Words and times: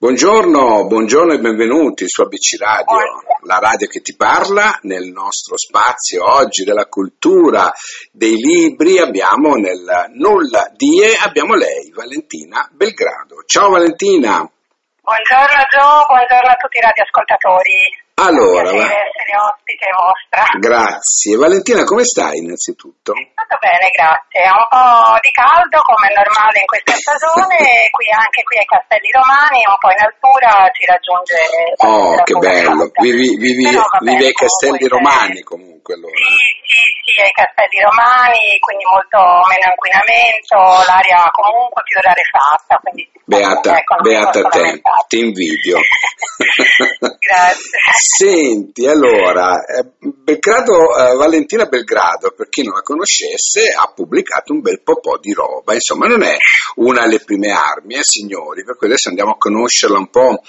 Buongiorno, 0.00 0.86
buongiorno 0.86 1.34
e 1.34 1.40
benvenuti 1.40 2.08
su 2.08 2.22
ABC 2.22 2.56
Radio, 2.58 3.20
la 3.44 3.58
radio 3.58 3.86
che 3.86 4.00
ti 4.00 4.16
parla 4.16 4.78
nel 4.84 5.12
nostro 5.12 5.58
spazio 5.58 6.24
oggi 6.24 6.64
della 6.64 6.86
cultura, 6.86 7.70
dei 8.10 8.36
libri, 8.36 8.98
abbiamo 8.98 9.56
nel 9.56 10.06
Nulla 10.14 10.72
Die, 10.74 11.14
abbiamo 11.20 11.54
lei, 11.54 11.92
Valentina 11.92 12.66
Belgrado. 12.72 13.44
Ciao 13.44 13.68
Valentina! 13.68 14.40
Buongiorno 14.40 15.60
Gio, 15.68 16.06
buongiorno 16.08 16.48
a 16.48 16.56
tutti 16.56 16.78
i 16.78 16.80
radioascoltatori. 16.80 18.09
Allora, 18.20 18.70
va... 18.70 18.84
essere 18.84 19.32
ospite 19.32 19.88
vostra. 19.96 20.44
Grazie. 20.60 21.36
Valentina, 21.36 21.84
come 21.84 22.04
stai 22.04 22.44
innanzitutto? 22.44 23.16
Tutto 23.16 23.56
bene, 23.56 23.88
grazie. 23.96 24.44
Un 24.44 24.68
po' 24.68 25.16
di 25.24 25.32
caldo 25.32 25.80
come 25.80 26.04
è 26.08 26.14
normale 26.14 26.60
in 26.60 26.68
questa 26.68 26.92
stagione, 27.00 27.88
qui 27.88 28.06
anche 28.12 28.44
qui 28.44 28.56
ai 28.60 28.68
Castelli 28.68 29.10
Romani, 29.10 29.64
un 29.64 29.80
po' 29.80 29.90
in 29.90 30.02
altura 30.04 30.52
ci 30.76 30.84
raggiunge. 30.84 31.40
Oh, 31.80 32.20
che 32.22 32.34
bello. 32.36 32.92
Vivi, 33.00 33.40
vivi, 33.40 33.72
vivi 33.72 34.24
ai 34.28 34.36
Castelli 34.36 34.84
Romani 34.84 35.40
comunque 35.40 35.94
allora. 35.96 36.12
Sì, 36.12 36.52
sì, 36.68 36.92
sì, 37.08 37.20
ai 37.24 37.32
Castelli 37.32 37.80
Romani, 37.80 38.60
quindi 38.60 38.84
molto 38.84 39.18
meno 39.48 39.66
inquinamento, 39.72 40.56
l'aria 40.84 41.24
comunque 41.32 41.80
più 41.88 41.96
rarefatta. 42.04 42.76
Quindi, 42.84 43.08
beata, 43.30 43.78
ecco, 43.78 43.96
beata 44.02 44.42
te, 44.42 44.80
ti 45.06 45.18
invidio. 45.20 45.78
Grazie. 46.98 47.78
Senti, 47.94 48.86
allora, 48.86 49.64
eh, 49.64 49.86
Belgrado, 49.98 50.96
eh, 50.96 51.14
Valentina 51.14 51.66
Belgrado, 51.66 52.32
per 52.36 52.48
chi 52.48 52.64
non 52.64 52.74
la 52.74 52.82
conoscesse, 52.82 53.68
ha 53.70 53.92
pubblicato 53.94 54.52
un 54.52 54.60
bel 54.60 54.82
po' 54.82 54.98
di 55.20 55.32
roba, 55.32 55.74
insomma 55.74 56.06
non 56.06 56.22
è 56.22 56.36
una 56.76 57.02
delle 57.02 57.20
prime 57.20 57.50
armi, 57.52 57.94
eh, 57.94 58.02
signori, 58.02 58.64
per 58.64 58.76
cui 58.76 58.88
adesso 58.88 59.08
andiamo 59.08 59.32
a 59.32 59.38
conoscerla 59.38 59.98
un 59.98 60.10
po' 60.10 60.42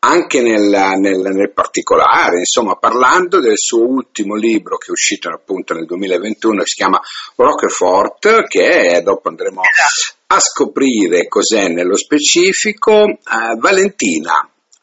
anche 0.00 0.40
nel, 0.40 0.68
nel, 0.98 1.18
nel, 1.18 1.52
particolare, 1.52 2.38
insomma, 2.38 2.76
parlando 2.76 3.40
del 3.40 3.56
suo 3.56 3.84
ultimo 3.84 4.34
libro 4.34 4.76
che 4.76 4.88
è 4.88 4.90
uscito 4.90 5.28
appunto 5.30 5.74
nel 5.74 5.86
2021, 5.86 6.60
che 6.60 6.66
si 6.66 6.76
chiama 6.76 7.00
Roquefort, 7.34 8.44
che 8.46 9.00
dopo 9.02 9.28
andremo 9.28 9.62
a 10.28 10.40
scoprire 10.40 11.28
cos'è 11.28 11.68
nello 11.68 11.96
specifico. 11.96 13.04
Eh, 13.06 13.56
Valentina, 13.58 14.32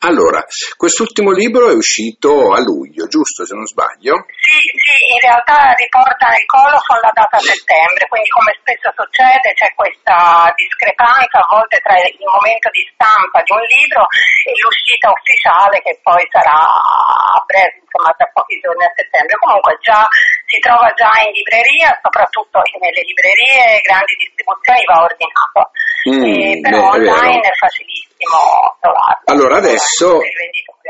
allora, 0.05 0.43
quest'ultimo 0.75 1.31
libro 1.31 1.69
è 1.69 1.73
uscito 1.73 2.51
a 2.51 2.59
luglio, 2.59 3.07
giusto 3.07 3.45
se 3.45 3.55
non 3.55 3.65
sbaglio? 3.65 4.25
Sì, 4.27 4.59
sì, 4.59 4.92
in 5.13 5.21
realtà 5.21 5.77
riporta 5.77 6.25
nel 6.33 6.45
colofon 6.49 6.97
la 7.05 7.13
data 7.13 7.37
settembre, 7.37 8.09
quindi 8.09 8.29
come 8.33 8.51
spesso 8.57 8.89
succede 8.97 9.53
c'è 9.53 9.69
questa 9.77 10.49
discrepanza 10.57 11.37
a 11.37 11.49
volte 11.53 11.77
tra 11.85 11.93
il 12.01 12.17
momento 12.17 12.73
di 12.73 12.81
stampa 12.89 13.45
di 13.45 13.53
un 13.53 13.63
libro 13.77 14.09
e 14.09 14.51
l'uscita 14.57 15.13
ufficiale 15.13 15.77
che 15.85 15.93
poi 16.01 16.23
sarà 16.33 16.65
a 16.65 17.39
breve, 17.45 17.77
insomma 17.85 18.09
tra 18.17 18.25
pochi 18.33 18.57
giorni 18.57 18.85
a 18.85 18.93
settembre. 18.97 19.37
Comunque 19.37 19.77
già 19.85 20.01
si 20.49 20.57
trova 20.57 20.89
già 20.97 21.13
in 21.21 21.33
libreria, 21.37 21.93
soprattutto 22.01 22.57
nelle 22.81 23.03
librerie 23.05 23.77
grandi 23.85 24.13
distribuzioni 24.17 24.81
va 24.89 24.97
ordinato, 25.05 25.61
mm, 26.09 26.61
però 26.65 26.81
beh, 26.97 27.05
online 27.05 27.45
è, 27.45 27.53
è 27.53 27.55
facilissimo 27.55 28.37
trovarlo. 28.81 29.25
Allora 29.29 29.61
adesso 29.61 30.25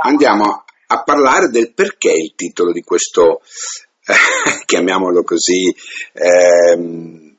andiamo 0.07 0.63
a 0.87 1.03
parlare 1.03 1.49
del 1.49 1.73
perché 1.73 2.11
il 2.11 2.35
titolo 2.35 2.71
di 2.71 2.81
questo, 2.81 3.41
chiamiamolo 4.65 5.23
così, 5.23 5.73
ehm, 6.13 7.35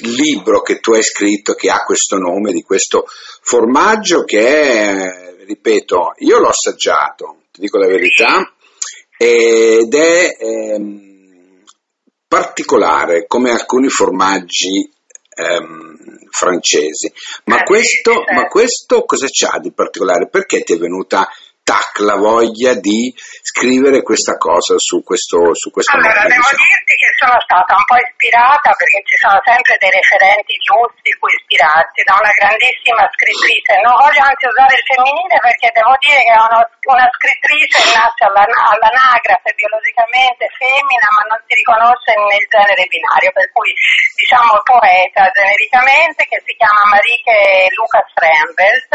libro 0.00 0.60
che 0.62 0.80
tu 0.80 0.92
hai 0.92 1.02
scritto 1.02 1.54
che 1.54 1.70
ha 1.70 1.82
questo 1.84 2.18
nome 2.18 2.52
di 2.52 2.62
questo 2.62 3.06
formaggio 3.40 4.24
che 4.24 4.46
è, 4.46 5.44
ripeto, 5.46 6.14
io 6.18 6.38
l'ho 6.38 6.48
assaggiato, 6.48 7.42
ti 7.50 7.60
dico 7.60 7.78
la 7.78 7.86
verità, 7.86 8.52
ed 9.16 9.94
è 9.94 10.36
ehm, 10.38 11.64
particolare 12.28 13.26
come 13.26 13.50
alcuni 13.50 13.88
formaggi 13.88 14.90
ehm, 15.34 15.96
francesi. 16.30 17.12
Ma, 17.44 17.60
eh, 17.60 17.64
questo, 17.64 18.12
certo. 18.12 18.32
ma 18.34 18.46
questo 18.46 19.04
cosa 19.04 19.26
c'ha 19.30 19.58
di 19.58 19.72
particolare? 19.72 20.28
Perché 20.28 20.62
ti 20.62 20.74
è 20.74 20.78
venuta 20.78 21.28
tac 21.68 22.00
la 22.00 22.16
voglia 22.16 22.72
di 22.80 23.12
scrivere 23.44 24.00
questa 24.00 24.40
cosa 24.40 24.80
su 24.80 25.04
questo 25.04 25.52
su 25.52 25.68
questa 25.68 26.00
allora 26.00 26.24
devo 26.24 26.48
diciamo. 26.48 26.64
dirti 26.64 26.94
che 26.96 27.10
sono 27.20 27.36
stata 27.44 27.76
un 27.76 27.84
po' 27.84 28.00
ispirata 28.00 28.72
perché 28.72 29.04
ci 29.04 29.16
sono 29.20 29.36
sempre 29.44 29.76
dei 29.76 29.92
referenti 29.92 30.56
giusti 30.64 31.12
cui 31.20 31.36
ispirarsi 31.36 32.00
da 32.08 32.16
una 32.16 32.32
grandissima 32.32 33.04
scrittrice. 33.12 33.84
Non 33.84 33.92
voglio 34.00 34.22
anzi 34.24 34.48
usare 34.48 34.72
il 34.72 34.84
femminile 34.88 35.36
perché 35.44 35.66
devo 35.76 35.92
dire 36.00 36.20
che 36.24 36.32
è 36.32 36.40
una, 36.40 36.62
una 36.64 37.08
scrittrice 37.12 37.78
nasce 37.92 38.22
alla, 38.24 38.44
all'anagrafe 38.48 39.50
biologicamente 39.52 40.48
femmina 40.56 41.08
ma 41.20 41.22
non 41.36 41.40
si 41.44 41.52
riconosce 41.52 42.10
nel 42.16 42.44
genere 42.48 42.88
binario 42.88 43.30
per 43.36 43.46
cui 43.52 43.72
diciamo 44.16 44.56
poeta 44.64 45.28
genericamente 45.36 46.24
che 46.32 46.38
si 46.48 46.56
chiama 46.56 46.96
Marike 46.96 47.68
Lucas 47.76 48.08
Rembelt 48.16 48.92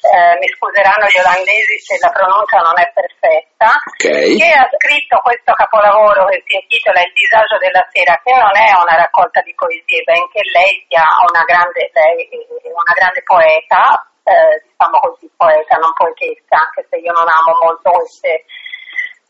eh, 0.00 0.36
mi 0.40 0.48
scuseranno 0.56 1.04
gli 1.12 1.20
olandesi 1.20 1.76
se 1.80 2.00
la 2.00 2.08
pronuncia 2.08 2.64
non 2.64 2.76
è 2.80 2.88
perfetta, 2.92 3.68
okay. 3.84 4.36
che 4.36 4.48
ha 4.48 4.68
scritto 4.80 5.20
questo 5.20 5.52
capolavoro 5.52 6.26
che 6.32 6.42
si 6.46 6.56
intitola 6.56 7.04
Il 7.04 7.12
disagio 7.12 7.56
della 7.60 7.84
sera, 7.92 8.16
che 8.24 8.32
non 8.32 8.54
è 8.56 8.72
una 8.80 8.96
raccolta 8.96 9.44
di 9.44 9.52
poesie, 9.52 10.02
benché 10.04 10.40
lei 10.56 10.84
sia 10.88 11.04
una 11.04 11.44
grande, 11.44 11.90
lei, 11.92 12.28
una 12.64 12.94
grande 12.96 13.20
poeta, 13.22 14.00
eh, 14.24 14.64
diciamo 14.64 14.96
così 15.00 15.28
poeta, 15.36 15.76
non 15.76 15.92
poetessa, 15.92 16.56
anche 16.56 16.86
se 16.88 16.96
io 16.96 17.12
non 17.12 17.28
amo 17.28 17.52
molto 17.60 17.90
queste 17.90 18.44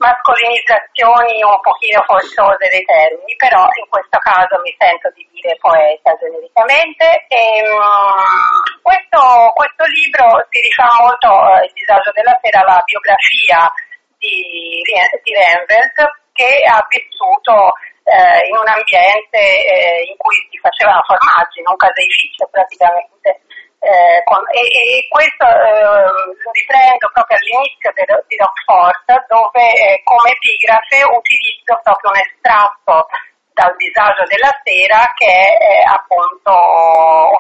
mascolinizzazioni 0.01 1.45
un 1.45 1.61
pochino 1.61 2.01
forzose 2.09 2.73
dei 2.73 2.85
termini, 2.89 3.37
però 3.37 3.69
in 3.77 3.87
questo 3.93 4.17
caso 4.17 4.57
mi 4.65 4.73
sento 4.81 5.13
di 5.13 5.29
dire 5.29 5.53
poeta 5.61 6.17
genericamente. 6.17 7.29
E, 7.29 7.61
um, 7.69 8.81
questo, 8.81 9.21
questo, 9.53 9.85
libro 9.85 10.41
si 10.49 10.59
rifà 10.65 10.89
molto, 11.05 11.29
eh, 11.29 11.69
Il 11.69 11.77
disagio 11.77 12.11
della 12.17 12.33
sera, 12.41 12.65
alla 12.65 12.81
biografia 12.89 13.69
di, 14.17 14.81
di 14.81 15.33
Renvelt 15.37 15.97
che 16.33 16.65
ha 16.65 16.81
vissuto 16.89 17.77
eh, 18.09 18.49
in 18.49 18.57
un 18.57 18.69
ambiente 18.73 19.37
eh, 19.37 20.09
in 20.09 20.17
cui 20.17 20.37
si 20.49 20.57
facevano 20.57 21.05
formaggi, 21.05 21.61
in 21.61 21.69
un 21.69 21.77
caseificio 21.77 22.49
praticamente 22.49 23.45
eh, 23.81 24.21
con, 24.29 24.45
e, 24.53 24.61
e, 24.61 25.09
questo 25.09 25.49
eh, 25.49 26.37
riprendo 26.53 27.09
proprio 27.17 27.37
all'inizio 27.41 27.89
de, 27.97 28.05
di 28.29 28.37
Rockford 28.37 29.09
dove 29.25 29.65
eh, 29.73 30.05
come 30.05 30.37
epigrafe 30.37 31.01
utilizzo 31.09 31.81
proprio 31.81 32.13
un 32.13 32.21
estratto 32.21 33.09
dal 33.57 33.73
disagio 33.81 34.25
della 34.29 34.53
sera 34.61 35.01
che 35.17 35.33
è 35.33 35.81
appunto 35.89 36.53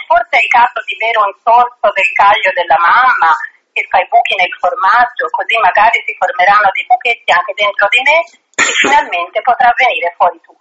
forse 0.08 0.36
è 0.36 0.40
il 0.40 0.48
caso 0.48 0.80
di 0.88 0.96
bere 0.96 1.20
un 1.20 1.34
sorso 1.44 1.86
del 1.92 2.10
caglio 2.16 2.52
della 2.56 2.80
mamma 2.80 3.32
che 3.72 3.84
fa 3.92 4.00
i 4.00 4.08
buchi 4.08 4.34
nel 4.40 4.56
formaggio 4.56 5.28
così 5.28 5.60
magari 5.60 6.00
si 6.08 6.16
formeranno 6.16 6.72
dei 6.72 6.88
buchetti 6.88 7.30
anche 7.36 7.52
dentro 7.52 7.84
di 7.92 8.00
me 8.00 8.18
e 8.56 8.72
finalmente 8.80 9.44
potrà 9.44 9.72
venire 9.76 10.12
fuori 10.16 10.40
tutto. 10.40 10.59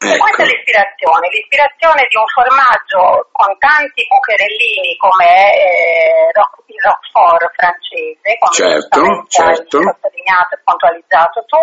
Ecco. 0.00 0.16
Questa 0.16 0.42
è 0.42 0.46
l'ispirazione, 0.48 1.28
l'ispirazione 1.28 2.08
di 2.08 2.16
un 2.16 2.24
formaggio 2.32 3.28
con 3.36 3.52
tanti 3.60 4.00
bucherellini 4.08 4.96
come 4.96 5.28
eh, 5.52 6.32
il 6.32 6.80
Roquefort 6.80 7.44
francese, 7.52 8.28
come 8.40 8.56
certo, 8.56 9.00
certo. 9.28 9.76
hai 9.76 9.84
sottolineato 9.92 10.56
e 10.56 10.60
puntualizzato 10.64 11.44
tu, 11.44 11.60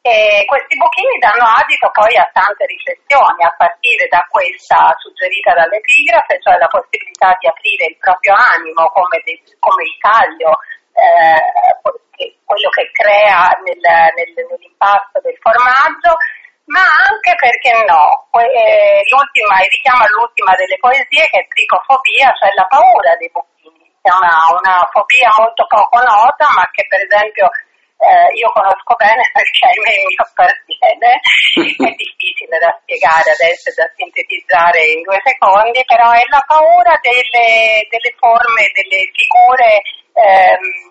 e 0.00 0.48
questi 0.48 0.80
buchini 0.80 1.20
danno 1.20 1.44
adito 1.44 1.92
poi 1.92 2.16
a 2.16 2.24
tante 2.32 2.64
riflessioni, 2.64 3.44
a 3.44 3.52
partire 3.52 4.08
da 4.08 4.24
questa 4.32 4.96
suggerita 4.96 5.52
dall'epigrafe, 5.52 6.40
cioè 6.40 6.56
la 6.56 6.72
possibilità 6.72 7.36
di 7.36 7.52
aprire 7.52 7.92
il 7.92 8.00
proprio 8.00 8.32
animo 8.32 8.88
come, 8.96 9.20
de, 9.28 9.36
come 9.60 9.84
il 9.84 9.96
taglio, 10.00 10.56
eh, 10.96 11.36
quello 12.48 12.68
che 12.72 12.88
crea 12.96 13.52
nel, 13.60 13.76
nel, 13.76 14.32
nell'impasto 14.32 15.20
del 15.20 15.36
formaggio, 15.36 16.16
ma 16.68 16.84
anche 16.84 17.32
perché 17.36 17.72
no, 17.88 18.28
eh, 18.36 19.00
l'ultima, 19.08 19.56
richiama 19.64 20.04
l'ultima 20.12 20.52
delle 20.54 20.76
poesie 20.76 21.24
che 21.28 21.40
è 21.40 21.48
tricofobia, 21.48 22.32
cioè 22.36 22.52
la 22.52 22.66
paura 22.68 23.16
dei 23.16 23.30
buchini, 23.32 23.88
è 24.02 24.10
una, 24.12 24.36
una 24.52 24.76
fobia 24.92 25.32
molto 25.36 25.64
poco 25.66 26.00
nota, 26.04 26.44
ma 26.52 26.68
che 26.72 26.84
per 26.88 27.00
esempio 27.00 27.48
eh, 27.98 28.30
io 28.36 28.52
conosco 28.52 28.94
bene 28.94 29.24
perché 29.32 29.64
ahimè 29.64 29.94
mi 30.04 30.16
appartiene, 30.20 31.10
è 31.88 31.92
difficile 31.96 32.56
da 32.60 32.70
spiegare 32.84 33.32
adesso, 33.32 33.72
da 33.72 33.88
sintetizzare 33.96 34.80
in 34.92 35.02
due 35.02 35.20
secondi, 35.24 35.80
però 35.88 36.12
è 36.12 36.24
la 36.28 36.44
paura 36.44 37.00
delle, 37.00 37.88
delle 37.88 38.12
forme, 38.20 38.68
delle 38.76 39.08
figure 39.16 39.80
ehm, 40.20 40.87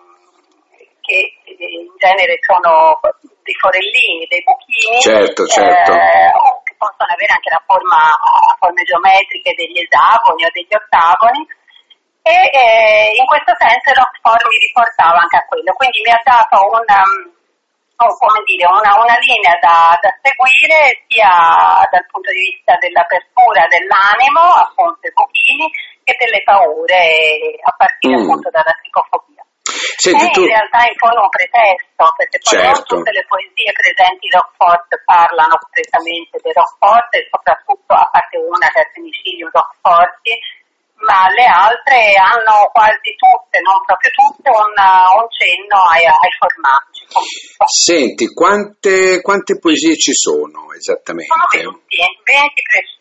che 1.08 1.40
in 1.56 1.88
genere 1.96 2.36
sono 2.44 3.00
dei 3.40 3.56
forellini, 3.56 4.28
dei 4.28 4.44
buchini, 4.44 5.00
certo, 5.00 5.48
certo. 5.48 5.96
Eh, 5.96 6.28
che 6.68 6.76
possono 6.76 7.08
avere 7.08 7.32
anche 7.32 7.48
la 7.48 7.62
forma, 7.64 8.12
forme 8.60 8.84
geometriche 8.84 9.56
degli 9.56 9.80
esagoni 9.80 10.44
o 10.44 10.52
degli 10.52 10.74
ottagoni. 10.76 11.40
e 12.20 12.36
eh, 12.52 13.16
in 13.16 13.24
questo 13.24 13.56
senso 13.56 13.96
Rockford 13.96 14.44
mi 14.44 14.60
riportava 14.68 15.24
anche 15.24 15.40
a 15.40 15.46
quello, 15.48 15.72
quindi 15.72 16.04
mi 16.04 16.12
ha 16.12 16.20
dato 16.20 16.60
una, 16.76 17.00
um, 17.00 18.12
come 18.20 18.44
dire, 18.44 18.68
una, 18.68 19.00
una 19.00 19.16
linea 19.24 19.56
da, 19.64 19.96
da, 19.96 20.12
seguire 20.20 21.08
sia 21.08 21.88
dal 21.88 22.04
punto 22.12 22.28
di 22.36 22.52
vista 22.52 22.76
dell'apertura 22.76 23.64
dell'animo, 23.64 24.44
appunto 24.44 25.08
i 25.08 25.16
pochini, 25.16 25.72
che 26.04 26.20
delle 26.20 26.44
paure 26.44 27.56
a 27.64 27.72
partire 27.72 28.12
mm. 28.12 28.22
appunto 28.28 28.52
dalla 28.52 28.76
psicofobia. 28.76 29.37
Senti, 29.96 30.26
è 30.26 30.30
tu... 30.30 30.40
in 30.42 30.52
realtà 30.52 30.80
in 30.86 30.96
fondo 30.96 31.22
un 31.22 31.32
pretesto, 31.32 32.04
perché 32.16 32.38
poi 32.38 32.58
certo. 32.58 32.68
non 32.68 33.04
tutte 33.04 33.12
le 33.12 33.24
poesie 33.28 33.72
presenti 33.72 34.26
in 34.26 34.34
Rockford 34.34 34.90
parlano 35.04 35.54
prettamente 35.70 36.34
di 36.42 36.50
Rockford 36.52 37.10
e 37.14 37.28
soprattutto, 37.30 37.92
a 37.94 38.08
parte 38.10 38.36
una 38.38 38.66
che 38.68 38.78
è 38.80 38.84
il 38.86 38.92
femminicidio 38.92 39.50
Rockforti, 39.52 40.32
ma 40.98 41.30
le 41.30 41.46
altre 41.46 42.14
hanno 42.18 42.66
quasi 42.72 43.14
tutte, 43.14 43.62
non 43.62 43.78
proprio 43.86 44.10
tutte, 44.10 44.50
un, 44.50 44.74
un 44.74 45.26
cenno 45.30 45.78
ai, 45.94 46.02
ai 46.02 46.32
formaggi. 46.38 47.06
Senti, 47.66 48.26
quante, 48.34 49.22
quante, 49.22 49.58
poesie 49.58 49.96
ci 49.96 50.12
sono 50.12 50.72
esattamente? 50.74 51.30
Sono 51.30 51.80
20, 51.86 52.22
20 52.24 52.62
precise. 52.66 52.97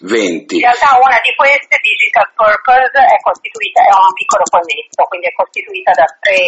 20. 0.00 0.56
In 0.56 0.64
realtà 0.64 0.96
una 0.96 1.20
di 1.20 1.32
queste, 1.36 1.76
Digital 1.80 2.28
Purpose, 2.32 2.96
è 2.96 3.18
costituita, 3.20 3.84
è 3.84 3.92
un 3.92 4.14
piccolo 4.16 4.44
poemetto, 4.48 5.04
quindi 5.10 5.26
è 5.28 5.34
costituita 5.36 5.92
da 5.92 6.08
tre, 6.20 6.40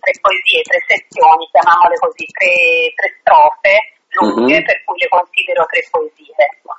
tre 0.00 0.12
poesie, 0.20 0.64
tre 0.64 0.80
sezioni, 0.88 1.44
chiamiamole 1.52 1.96
così, 2.00 2.24
tre, 2.32 2.52
tre 2.96 3.08
strofe 3.20 3.74
lunghe, 4.16 4.56
mm-hmm. 4.56 4.64
per 4.64 4.78
cui 4.84 4.98
le 4.98 5.08
considero 5.08 5.62
tre 5.68 5.80
poesie. 5.92 6.34
Ecco 6.36 6.72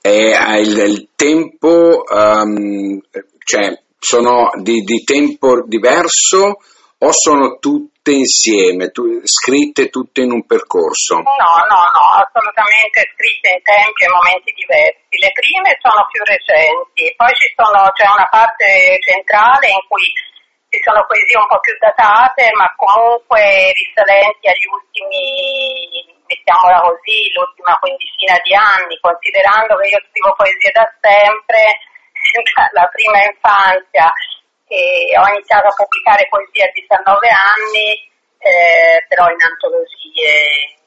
e 0.00 0.60
il, 0.60 0.78
il 0.78 1.08
tempo, 1.14 2.04
um, 2.08 3.00
cioè 3.44 3.78
sono 3.98 4.50
di, 4.62 4.80
di, 4.80 5.02
tempo 5.04 5.64
diverso 5.66 6.58
o 6.98 7.12
sono 7.12 7.58
tutte 7.58 8.10
insieme, 8.10 8.90
tu, 8.90 9.22
scritte 9.22 9.88
tutte 9.88 10.22
in 10.22 10.32
un 10.32 10.42
percorso? 10.46 11.22
No, 11.22 11.52
no, 11.70 11.82
no, 11.94 12.04
assolutamente 12.18 13.06
scritte 13.14 13.54
in 13.54 13.62
tempi 13.62 14.02
e 14.02 14.10
momenti 14.10 14.50
diversi. 14.50 15.14
Le 15.14 15.30
prime 15.30 15.78
sono 15.78 16.02
più 16.10 16.22
recenti, 16.26 17.06
poi 17.14 17.30
c'è 17.30 18.06
una 18.10 18.26
parte 18.26 18.98
centrale 18.98 19.70
in 19.70 19.82
cui 19.86 20.02
ci 20.68 20.78
sono 20.82 21.06
poesie 21.06 21.38
un 21.38 21.46
po' 21.46 21.62
più 21.62 21.72
datate, 21.78 22.50
ma 22.58 22.66
comunque 22.74 23.70
risalenti 23.72 24.50
agli 24.50 24.68
ultimi 24.68 26.02
mettiamola 26.28 26.82
così, 26.82 27.30
l'ultima 27.32 27.78
quindicina 27.78 28.36
di 28.42 28.52
anni, 28.52 28.98
considerando 29.00 29.78
che 29.80 29.86
io 29.86 30.00
scrivo 30.10 30.34
poesie 30.34 30.70
da 30.74 30.84
sempre, 31.00 31.62
la 32.76 32.86
prima 32.90 33.22
infanzia, 33.22 34.12
e 34.68 35.16
ho 35.16 35.26
iniziato 35.32 35.66
a 35.68 35.74
pubblicare 35.74 36.28
poesie 36.28 36.68
a 36.68 36.70
19 36.72 37.28
anni, 37.28 37.88
eh, 38.38 39.04
però 39.08 39.28
in 39.28 39.40
antologie 39.40 40.78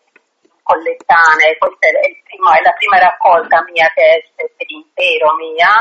collettanee, 0.64 1.58
questa 1.58 1.88
è, 1.90 2.08
primo, 2.24 2.54
è, 2.54 2.62
la 2.62 2.72
prima 2.78 2.98
raccolta 2.98 3.66
mia 3.74 3.90
che 3.94 4.24
è 4.38 4.46
per 4.56 4.70
intero 4.70 5.36
mia, 5.36 5.74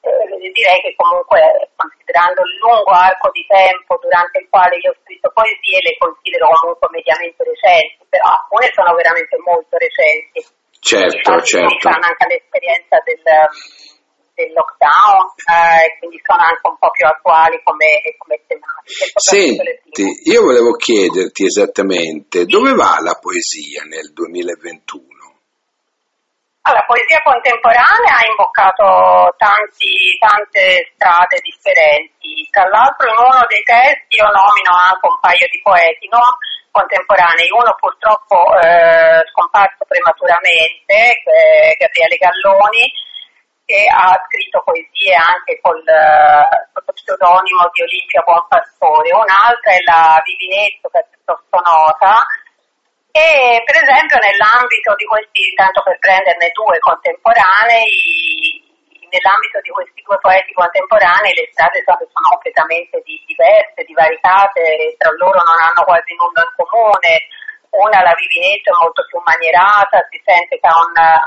eh, 0.00 0.52
direi 0.52 0.80
che 0.84 0.94
comunque 0.94 1.72
considerando 1.74 2.42
il 2.44 2.54
lungo 2.62 2.92
arco 2.92 3.30
di 3.32 3.44
tempo 3.48 3.98
durante 3.98 4.38
il 4.38 4.48
quale 4.48 4.76
io 4.78 4.90
ho 4.92 5.00
scritto 5.02 5.32
poesie 5.34 5.82
le 5.82 5.96
considero 5.98 6.52
comunque 6.54 6.88
mediamente 6.92 7.42
recenti, 7.42 8.04
però 8.08 8.28
alcune 8.28 8.70
sono 8.72 8.94
veramente 8.94 9.36
molto 9.42 9.76
recenti. 9.76 10.44
Certo, 10.78 11.42
certo. 11.42 11.88
anche 11.88 12.26
l'esperienza 12.28 13.02
del, 13.02 13.18
del 14.38 14.54
lockdown 14.54 15.34
eh, 15.50 15.98
quindi 15.98 16.22
sono 16.22 16.46
anche 16.46 16.62
un 16.62 16.78
po' 16.78 16.90
più 16.94 17.02
attuali 17.02 17.58
come, 17.66 17.98
come 18.22 18.38
tematiche. 18.46 19.18
Senti, 19.18 20.30
io 20.30 20.42
volevo 20.46 20.78
chiederti 20.78 21.42
esattamente 21.44 22.46
dove 22.46 22.70
va 22.78 23.02
la 23.02 23.18
poesia 23.18 23.82
nel 23.82 24.14
2021? 24.14 25.18
La 26.68 26.84
poesia 26.84 27.18
contemporanea 27.24 28.12
ha 28.12 28.28
imboccato 28.28 29.32
tanti, 29.40 30.20
tante 30.20 30.92
strade 30.92 31.40
differenti. 31.40 32.44
Tra 32.52 32.68
l'altro 32.68 33.08
in 33.08 33.16
uno 33.16 33.42
dei 33.48 33.64
testi 33.64 34.20
io 34.20 34.28
nomino 34.28 34.76
anche 34.76 35.08
un 35.08 35.16
paio 35.16 35.48
di 35.48 35.58
poeti 35.64 36.06
no? 36.12 36.36
contemporanei, 36.70 37.48
uno 37.50 37.72
purtroppo 37.80 38.52
eh, 38.60 39.24
scomparso 39.32 39.82
prematuramente, 39.88 41.24
che 41.24 41.32
è 41.32 41.76
Gabriele 41.80 42.20
Galloni, 42.20 42.84
che 43.68 43.84
ha 43.84 44.16
scritto 44.24 44.64
poesie 44.64 45.12
anche 45.12 45.60
col, 45.60 45.84
sotto 46.72 46.88
pseudonimo 46.96 47.68
di 47.76 47.84
Olimpia 47.84 48.24
Buonpastore, 48.24 49.12
un'altra 49.12 49.76
è 49.76 49.80
la 49.84 50.16
Vivinetto, 50.24 50.88
che 50.88 51.04
è 51.04 51.06
piuttosto 51.12 51.60
nota, 51.60 52.16
e 53.12 53.60
per 53.68 53.76
esempio 53.76 54.16
nell'ambito 54.24 54.96
di 54.96 55.04
questi, 55.04 55.52
tanto 55.52 55.84
per 55.84 56.00
prenderne 56.00 56.48
due 56.56 56.80
contemporanei, 56.80 58.64
nell'ambito 59.12 59.60
di 59.60 59.68
questi 59.68 60.00
due 60.00 60.16
poeti 60.16 60.56
contemporanei 60.56 61.36
le 61.36 61.52
strade 61.52 61.84
sono, 61.84 62.40
completamente 62.40 63.04
di, 63.04 63.20
diverse, 63.28 63.84
divaricate, 63.84 64.96
tra 64.96 65.12
loro 65.20 65.44
non 65.44 65.60
hanno 65.60 65.84
quasi 65.84 66.16
nulla 66.16 66.40
in 66.40 66.56
comune. 66.56 67.36
Una, 67.68 68.00
la 68.00 68.16
Vivinetto, 68.16 68.72
è 68.72 68.80
molto 68.80 69.04
più 69.04 69.20
manierata, 69.20 70.00
si 70.08 70.16
sente 70.24 70.56
che 70.56 70.68
ha 70.72 70.80
una, 70.88 71.20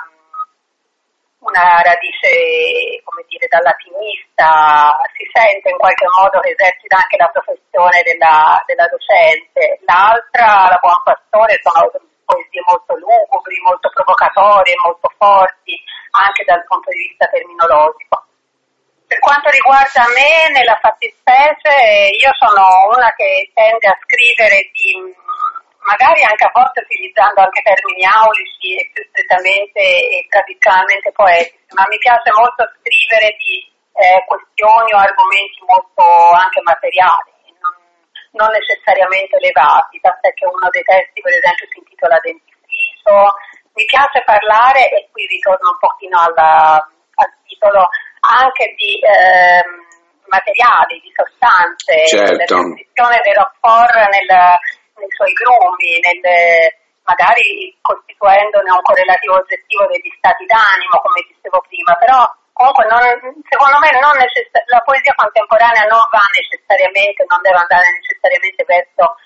una 1.42 1.82
radice, 1.82 3.02
come 3.04 3.26
dire, 3.26 3.48
da 3.50 3.60
latinista, 3.66 4.94
si 5.18 5.26
sente 5.34 5.70
in 5.70 5.78
qualche 5.78 6.06
modo 6.18 6.40
che 6.40 6.54
esercita 6.54 7.02
anche 7.02 7.18
la 7.18 7.32
professione 7.34 8.02
della, 8.06 8.62
della 8.70 8.86
docente. 8.86 9.82
L'altra, 9.90 10.70
la 10.70 10.78
Buon 10.78 11.02
Pastore, 11.02 11.58
sono 11.66 11.90
poesie 12.26 12.62
molto 12.70 12.94
lugubri, 12.96 13.58
molto 13.66 13.90
provocatorie, 13.90 14.76
molto 14.86 15.10
forti, 15.18 15.74
anche 16.14 16.46
dal 16.46 16.64
punto 16.70 16.90
di 16.94 17.10
vista 17.10 17.26
terminologico. 17.28 18.22
Per 19.10 19.20
quanto 19.20 19.50
riguarda 19.50 20.08
me, 20.14 20.56
nella 20.56 20.78
fattispecie, 20.80 22.16
io 22.16 22.32
sono 22.38 22.96
una 22.96 23.12
che 23.18 23.52
tende 23.52 23.88
a 23.90 23.98
scrivere 24.00 24.70
di 24.72 24.96
magari 25.84 26.22
anche 26.24 26.46
a 26.46 26.54
volte 26.54 26.82
utilizzando 26.82 27.42
anche 27.42 27.62
termini 27.62 28.06
aulici 28.06 28.78
e 28.78 28.90
più 28.94 29.04
strettamente 29.10 29.82
e 29.82 30.26
tradizionalmente 30.30 31.12
poetici, 31.12 31.74
ma 31.74 31.86
mi 31.90 31.98
piace 31.98 32.30
molto 32.38 32.62
scrivere 32.86 33.34
di 33.42 33.66
eh, 33.98 34.24
questioni 34.26 34.94
o 34.94 34.98
argomenti 34.98 35.60
molto 35.66 36.04
anche 36.38 36.62
materiali, 36.62 37.34
non, 37.60 37.74
non 38.38 38.50
necessariamente 38.54 39.38
elevati, 39.38 40.00
tant'è 40.00 40.34
che 40.34 40.46
uno 40.46 40.70
dei 40.70 40.86
testi 40.86 41.22
per 41.22 41.34
esempio 41.34 41.66
si 41.70 41.78
intitola 41.82 42.22
Dentifricio, 42.22 43.16
mi 43.74 43.86
piace 43.86 44.22
parlare, 44.24 44.90
e 44.90 45.10
qui 45.12 45.26
ritorno 45.26 45.74
un 45.74 45.80
pochino 45.80 46.20
alla, 46.20 46.78
al 46.78 47.32
titolo, 47.48 47.90
anche 48.22 48.76
di 48.78 49.00
eh, 49.02 49.64
materiali, 50.28 51.00
di 51.02 51.12
sostanze, 51.16 52.06
certo. 52.06 52.56
la 52.56 52.64
descrizione 52.70 53.34
rapport 53.34 53.96
nel 54.12 54.32
nei 55.02 55.12
suoi 55.18 55.34
grumi, 55.34 55.98
nelle, 56.06 56.78
magari 57.04 57.74
costituendone 57.82 58.70
un 58.70 58.86
correlativo 58.86 59.42
oggettivo 59.42 59.90
degli 59.90 60.14
stati 60.22 60.46
d'animo, 60.46 61.02
come 61.02 61.26
dicevo 61.26 61.60
prima, 61.66 61.98
però 61.98 62.22
comunque 62.54 62.86
non, 62.86 63.02
secondo 63.50 63.82
me 63.82 63.90
necess- 64.22 64.54
la 64.70 64.82
poesia 64.86 65.18
contemporanea 65.18 65.90
non 65.90 66.06
va 66.14 66.22
necessariamente, 66.38 67.26
non 67.26 67.42
deve 67.42 67.58
andare 67.58 67.90
necessariamente 67.98 68.62
verso, 68.70 69.18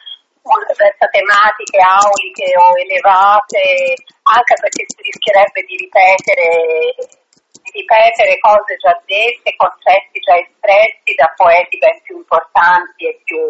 verso 0.80 1.06
tematiche 1.12 1.80
auliche 1.84 2.48
o 2.56 2.66
elevate, 2.80 4.00
anche 4.24 4.56
perché 4.56 4.84
si 4.88 5.02
rischierebbe 5.04 5.60
di 5.68 5.76
ripetere 5.76 7.25
ripetere 7.76 8.40
cose 8.40 8.80
già 8.80 8.96
dette, 9.04 9.52
concetti 9.60 10.24
già 10.24 10.40
espressi 10.40 11.12
da 11.20 11.28
poeti 11.36 11.78
ben 11.78 12.00
più 12.02 12.16
importanti 12.18 13.04
e 13.06 13.20
più, 13.28 13.44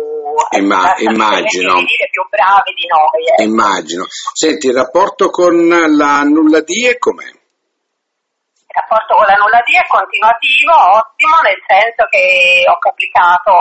Imma- 0.58 0.98
immagino. 0.98 1.78
più 1.78 2.24
bravi 2.34 2.72
di 2.74 2.88
noi. 2.90 3.22
Eh. 3.38 3.44
Immagino. 3.46 4.06
Senti, 4.34 4.68
il 4.68 4.74
rapporto 4.74 5.30
con 5.30 5.54
la 5.70 6.24
nulla 6.24 6.62
die 6.62 6.98
com'è? 6.98 7.45
Il 8.76 8.84
rapporto 8.84 9.16
con 9.16 9.24
la 9.24 9.40
nulla 9.40 9.64
di 9.64 9.72
è 9.72 9.88
continuativo, 9.88 10.76
ottimo, 11.00 11.40
nel 11.48 11.64
senso 11.64 12.04
che 12.12 12.60
ho 12.68 12.76
pubblicato 12.76 13.56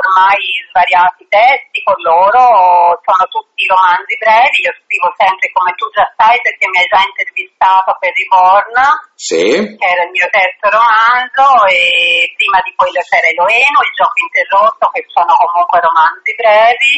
ormai 0.00 0.40
svariati 0.72 1.28
testi 1.28 1.84
con 1.84 2.00
loro, 2.00 2.96
sono 3.04 3.24
tutti 3.28 3.68
romanzi 3.68 4.16
brevi, 4.16 4.64
io 4.64 4.72
scrivo 4.80 5.12
sempre 5.12 5.52
come 5.52 5.76
tu 5.76 5.84
già 5.92 6.08
sai 6.16 6.40
perché 6.40 6.64
mi 6.72 6.80
hai 6.80 6.88
già 6.88 7.04
intervistato 7.04 8.00
per 8.00 8.16
Reborn, 8.16 8.76
sì. 9.12 9.76
che 9.76 9.88
era 9.92 10.08
il 10.08 10.12
mio 10.16 10.28
terzo 10.32 10.72
romanzo, 10.72 11.44
e 11.68 12.32
prima 12.40 12.56
di 12.64 12.72
quello 12.72 13.00
c'era 13.04 13.28
Eloeno, 13.28 13.84
Il 13.84 13.92
gioco 13.92 14.16
interrotto, 14.24 14.88
che 14.88 15.04
sono 15.12 15.36
comunque 15.36 15.84
romanzi 15.84 16.32
brevi, 16.32 16.94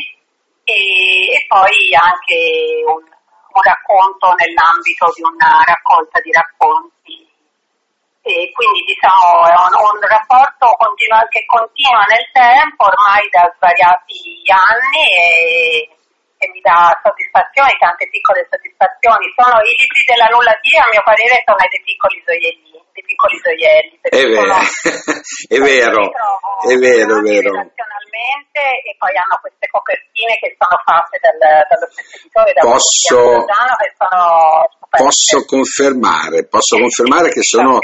e, 0.63 0.79
e 1.35 1.41
poi 1.51 1.75
anche 1.91 2.39
un, 2.87 3.03
un 3.03 3.63
racconto 3.67 4.31
nell'ambito 4.39 5.11
di 5.11 5.27
una 5.27 5.59
raccolta 5.67 6.23
di 6.23 6.31
racconti 6.31 7.28
e 8.29 8.53
quindi 8.53 8.85
diciamo 8.85 9.49
è 9.49 9.57
un, 9.57 9.73
un 9.73 10.01
rapporto 10.05 10.69
continua, 10.77 11.25
che 11.33 11.45
continua 11.49 12.05
nel 12.13 12.29
tempo 12.33 12.85
ormai 12.85 13.25
da 13.33 13.49
svariati 13.57 14.45
anni 14.53 15.05
e, 15.17 15.89
e, 16.37 16.45
mi 16.53 16.61
dà 16.61 16.93
soddisfazioni, 17.01 17.73
tante 17.81 18.05
piccole 18.13 18.45
soddisfazioni. 18.53 19.33
Sono 19.33 19.65
i 19.65 19.73
libri 19.73 20.03
della 20.05 20.29
nulla 20.29 20.53
dia, 20.61 20.85
a 20.85 20.93
mio 20.93 21.01
parere, 21.01 21.41
sono 21.41 21.57
dei 21.57 21.81
piccoli 21.81 22.21
gioielli, 22.21 22.69
dei 22.69 22.88
piccoli 23.09 23.41
gioielli. 23.41 23.97
È 24.09 24.23
vero, 24.29 24.61
è 25.49 25.59
vero, 25.59 26.13
è 26.69 26.77
vero, 26.77 27.19
è 27.19 27.23
vero. 27.23 27.51
e 27.61 28.97
poi 28.99 29.13
hanno 29.17 29.39
queste 29.41 29.67
copertine 29.71 30.37
che 30.41 30.57
sono 30.59 30.77
fatte 30.85 31.19
dal, 31.23 31.39
dallo 31.39 31.89
stesso 31.91 32.17
editore, 32.21 32.53
da 32.53 32.61
Posso... 32.61 33.45
che 33.79 33.95
sono 33.97 34.77
Posso 34.91 35.45
confermare, 35.45 36.47
posso 36.47 36.79
confermare 36.79 37.29
che 37.29 37.43
sono 37.43 37.79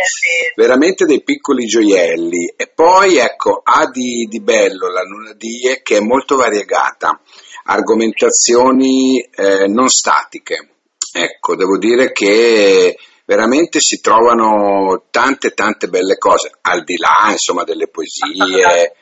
veramente 0.56 1.04
dei 1.04 1.22
piccoli 1.22 1.66
gioielli. 1.66 2.54
E 2.56 2.72
poi 2.74 3.18
ecco 3.18 3.60
ha 3.62 3.86
di, 3.90 4.26
di 4.28 4.40
bello 4.40 4.90
la 4.90 5.02
Luna 5.02 5.34
Die 5.34 5.82
che 5.82 5.98
è 5.98 6.00
molto 6.00 6.36
variegata, 6.36 7.20
argomentazioni 7.64 9.20
eh, 9.20 9.66
non 9.68 9.88
statiche, 9.88 10.76
ecco 11.12 11.54
devo 11.56 11.76
dire 11.76 12.10
che 12.10 12.96
veramente 13.24 13.80
si 13.80 14.00
trovano 14.00 15.04
tante 15.10 15.50
tante 15.54 15.88
belle 15.88 16.16
cose 16.18 16.50
al 16.62 16.84
di 16.84 16.96
là 16.96 17.30
insomma 17.30 17.64
delle 17.64 17.88
poesie 17.88 18.96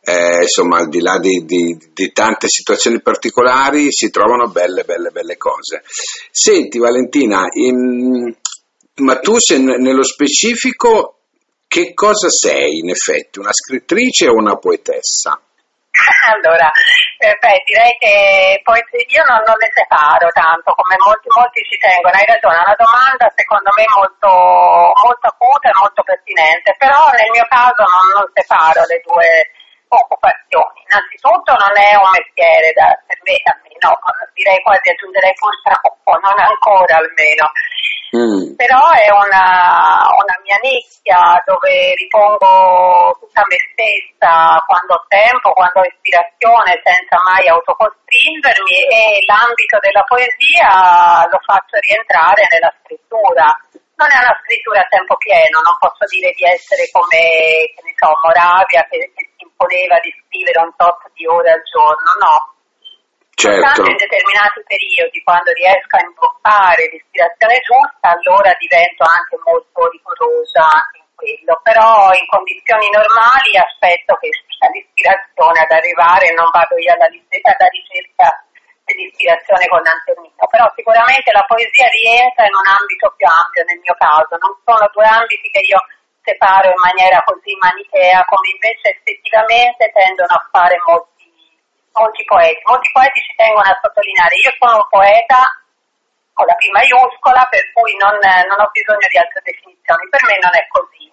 eh, 0.00 0.42
insomma 0.42 0.78
al 0.78 0.88
di 0.88 1.00
là 1.00 1.18
di, 1.18 1.44
di, 1.44 1.78
di, 1.94 2.12
tante 2.12 2.48
situazioni 2.48 3.00
particolari 3.00 3.92
si 3.92 4.10
trovano 4.10 4.48
belle 4.48 4.84
belle 4.84 5.10
belle 5.10 5.36
cose 5.36 5.82
senti 6.30 6.78
Valentina 6.78 7.46
in, 7.52 8.34
ma 8.96 9.18
tu 9.20 9.38
sei 9.38 9.62
nello 9.62 10.02
specifico 10.02 11.18
che 11.72 11.94
cosa 11.94 12.28
sei 12.28 12.80
in 12.80 12.90
effetti 12.90 13.38
una 13.38 13.52
scrittrice 13.52 14.28
o 14.28 14.34
una 14.34 14.56
poetessa? 14.56 15.40
Allora, 16.32 16.70
eh, 17.18 17.36
beh, 17.36 17.62
direi 17.66 17.92
che 17.98 18.60
poi 18.64 18.80
io 18.80 19.24
non, 19.28 19.42
non, 19.44 19.56
le 19.60 19.70
separo 19.74 20.28
tanto 20.32 20.72
come 20.72 20.96
molti, 21.04 21.28
molti 21.36 21.60
ci 21.68 21.76
tengono, 21.76 22.16
hai 22.16 22.24
ragione, 22.24 22.56
è 22.56 22.64
una 22.64 22.80
domanda 22.80 23.28
secondo 23.36 23.70
me 23.76 23.84
molto, 23.94 24.30
molto 25.04 25.26
acuta 25.28 25.68
e 25.68 25.78
molto 25.78 26.02
pertinente, 26.02 26.74
però 26.78 27.10
nel 27.12 27.30
mio 27.30 27.46
caso 27.50 27.84
non, 27.84 28.06
non 28.16 28.26
separo 28.32 28.82
le 28.88 28.98
due, 29.04 29.28
occupazioni. 29.92 30.80
Innanzitutto 30.88 31.52
non 31.52 31.74
è 31.76 31.92
un 32.00 32.10
mestiere 32.16 32.72
da, 32.72 32.88
per 33.04 33.18
me, 33.28 33.36
almeno 33.44 34.00
direi 34.32 34.60
quasi 34.62 34.88
aggiungerei 34.88 35.34
purtroppo, 35.36 36.16
non 36.16 36.38
ancora 36.38 36.96
almeno. 36.96 37.52
Mm. 38.12 38.60
Però 38.60 38.80
è 38.92 39.08
una, 39.08 40.04
una, 40.20 40.36
mia 40.44 40.60
nicchia 40.60 41.40
dove 41.48 41.96
ripongo 41.96 43.16
tutta 43.24 43.40
me 43.48 43.56
stessa 43.72 44.60
quando 44.68 45.00
ho 45.00 45.04
tempo, 45.08 45.56
quando 45.56 45.80
ho 45.80 45.88
ispirazione, 45.88 46.76
senza 46.84 47.16
mai 47.24 47.48
autocostringermi 47.48 48.76
e 48.84 49.24
l'ambito 49.24 49.80
della 49.80 50.04
poesia 50.04 51.24
lo 51.24 51.40
faccio 51.40 51.80
rientrare 51.80 52.44
nella 52.52 52.72
scrittura 52.84 53.48
non 54.02 54.10
è 54.10 54.18
una 54.18 54.36
scrittura 54.42 54.80
a 54.80 54.90
tempo 54.90 55.14
pieno, 55.16 55.62
non 55.62 55.78
posso 55.78 56.02
dire 56.10 56.34
di 56.34 56.42
essere 56.42 56.90
come, 56.90 57.70
che 57.70 57.82
ne 57.86 57.94
so, 57.94 58.10
Moravia 58.26 58.82
che, 58.90 58.98
che 59.14 59.30
si 59.38 59.46
imponeva 59.46 60.02
di 60.02 60.10
scrivere 60.26 60.58
un 60.58 60.74
tot 60.74 61.06
di 61.14 61.24
ore 61.26 61.54
al 61.54 61.62
giorno, 61.62 62.10
no. 62.18 62.36
Certo. 63.42 63.82
in 63.82 63.98
determinati 63.98 64.62
periodi, 64.70 65.18
quando 65.26 65.50
riesco 65.50 65.98
a 65.98 66.06
imboccare 66.06 66.86
l'ispirazione 66.94 67.58
giusta, 67.66 68.14
allora 68.14 68.54
divento 68.54 69.02
anche 69.02 69.34
molto 69.42 69.90
rigorosa 69.90 70.70
in 70.94 71.02
quello, 71.18 71.58
però 71.66 72.14
in 72.14 72.26
condizioni 72.30 72.86
normali 72.94 73.58
aspetto 73.58 74.14
che 74.22 74.30
sia 74.30 74.70
l'ispirazione 74.70 75.58
ad 75.58 75.74
arrivare 75.74 76.30
non 76.38 76.54
vado 76.54 76.78
io 76.78 76.94
alla, 76.94 77.10
alla 77.10 77.70
ricerca 77.74 78.26
dell'ispirazione 78.86 79.66
con 79.66 79.82
Antonino, 79.82 80.44
però 80.46 80.70
sicuramente 80.78 81.34
la 81.34 81.42
poesia 81.42 81.90
rientra 81.90 82.46
in 82.46 82.54
un 82.54 82.68
ambito 82.78 83.10
più 83.18 83.26
ampio 83.26 83.66
nel 83.66 83.82
mio 83.82 83.94
caso, 83.98 84.38
non 84.38 84.54
sono 84.62 84.86
due 84.94 85.06
ambiti 85.06 85.50
che 85.50 85.66
io 85.66 85.82
separo 86.22 86.70
in 86.70 86.78
maniera 86.78 87.18
così 87.26 87.50
manichea 87.58 88.22
come 88.30 88.54
invece 88.54 88.94
effettivamente 88.94 89.90
tendono 89.90 90.34
a 90.38 90.46
fare 90.50 90.78
molti, 90.86 91.21
molti 91.94 92.24
poeti. 92.24 92.60
Molti 92.66 92.88
poeti 92.92 93.20
ci 93.20 93.34
tengono 93.36 93.68
a 93.68 93.78
sottolineare, 93.80 94.36
io 94.36 94.52
sono 94.58 94.76
un 94.76 94.88
poeta 94.88 95.40
con 96.32 96.46
la 96.46 96.56
P 96.56 96.64
maiuscola 96.72 97.44
per 97.50 97.64
cui 97.72 97.94
non, 98.00 98.16
non 98.16 98.58
ho 98.60 98.68
bisogno 98.72 99.06
di 99.08 99.18
altre 99.18 99.40
definizioni, 99.44 100.08
per 100.08 100.22
me 100.24 100.36
non 100.40 100.54
è 100.56 100.62
così. 100.68 101.04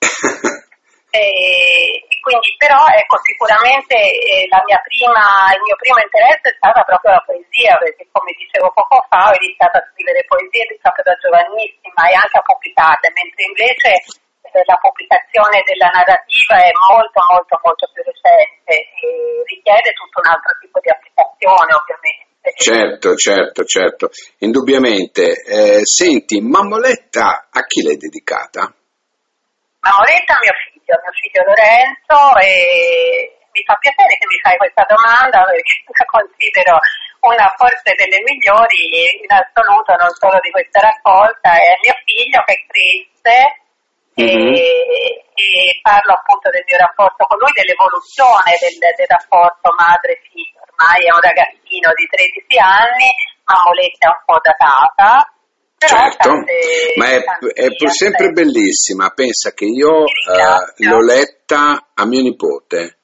E, 1.14 2.02
quindi 2.26 2.50
però 2.58 2.90
ecco 2.90 3.14
sicuramente 3.22 3.94
eh, 3.94 4.50
prima, 4.50 5.22
il 5.54 5.62
mio 5.62 5.78
primo 5.78 6.02
interesse 6.02 6.50
è 6.50 6.58
stata 6.58 6.82
proprio 6.82 7.14
la 7.14 7.22
poesia 7.22 7.78
perché 7.78 8.02
come 8.10 8.34
dicevo 8.34 8.74
poco 8.74 8.98
fa 9.06 9.30
ho 9.30 9.34
iniziato 9.38 9.78
a 9.78 9.86
scrivere 9.94 10.26
poesie 10.26 10.66
proprio 10.82 11.06
da 11.06 11.14
giovanissima 11.22 12.10
e 12.10 12.18
anche 12.18 12.34
a 12.34 12.42
pubblicarle 12.42 13.14
mentre 13.14 13.42
invece 13.46 13.90
eh, 14.54 14.62
la 14.70 14.78
pubblicazione 14.78 15.66
della 15.66 15.90
narrativa 15.90 16.62
è 16.62 16.70
molto 16.86 17.18
molto 17.26 17.58
molto 17.66 17.90
più 17.90 18.06
recente 18.06 18.70
e 18.70 19.42
richiede 19.50 19.90
tutto 19.98 20.22
un 20.22 20.30
altro 20.30 20.54
tipo 20.62 20.78
di 20.78 20.90
applicazione 20.94 21.74
ovviamente. 21.74 22.22
Certo, 22.54 23.16
certo, 23.16 23.64
certo, 23.64 24.10
indubbiamente. 24.46 25.42
Eh, 25.42 25.82
senti, 25.82 26.38
Mammoletta 26.38 27.48
a 27.50 27.60
chi 27.66 27.82
l'hai 27.82 27.96
dedicata? 27.96 28.70
Mammoletta 29.82 30.32
a 30.32 30.40
mio 30.40 30.54
figlio 30.70 30.94
mio 31.02 31.14
figlio 31.18 31.42
Lorenzo 31.42 32.18
e 32.38 33.34
mi 33.50 33.62
fa 33.66 33.74
piacere 33.74 34.14
che 34.20 34.26
mi 34.30 34.38
fai 34.38 34.54
questa 34.54 34.86
domanda 34.86 35.42
perché 35.50 35.82
la 35.98 36.06
considero 36.06 36.78
una 37.26 37.48
forse 37.56 37.96
delle 37.96 38.20
migliori 38.22 39.18
in 39.18 39.32
assoluto 39.32 39.96
non 39.96 40.12
solo 40.14 40.38
di 40.44 40.50
questa 40.50 40.78
raccolta, 40.78 41.56
è 41.56 41.74
mio 41.82 41.96
figlio 42.04 42.44
che 42.44 42.62
triste 42.68 43.63
mm-hmm. 44.20 44.54
e, 44.54 45.24
e, 45.34 45.80
parlo 45.82 46.14
appunto 46.14 46.50
del 46.50 46.64
mio 46.66 46.78
rapporto 46.78 47.26
con 47.26 47.38
lui, 47.38 47.52
dell'evoluzione 47.52 48.54
del, 48.60 48.76
del 48.78 49.10
rapporto 49.10 49.74
madre-figlio, 49.74 50.62
ormai 50.62 51.00
è 51.06 51.12
un 51.12 51.22
ragazzino 51.22 51.88
di 51.94 52.06
13 52.06 52.58
anni, 52.58 53.08
Amoletta 53.44 54.06
è 54.06 54.12
un 54.14 54.22
po' 54.24 54.40
datata, 54.40 55.34
certo, 55.76 56.28
tante, 56.28 56.94
ma 56.96 57.06
è, 57.10 57.20
è 57.52 57.68
pur 57.76 57.90
sempre 57.90 58.30
bellissima. 58.30 59.10
Pensa 59.10 59.52
che 59.52 59.66
io 59.66 60.04
uh, 60.04 60.86
l'ho 60.88 61.02
letta 61.02 61.90
a 61.94 62.06
mio 62.06 62.22
nipote. 62.22 62.98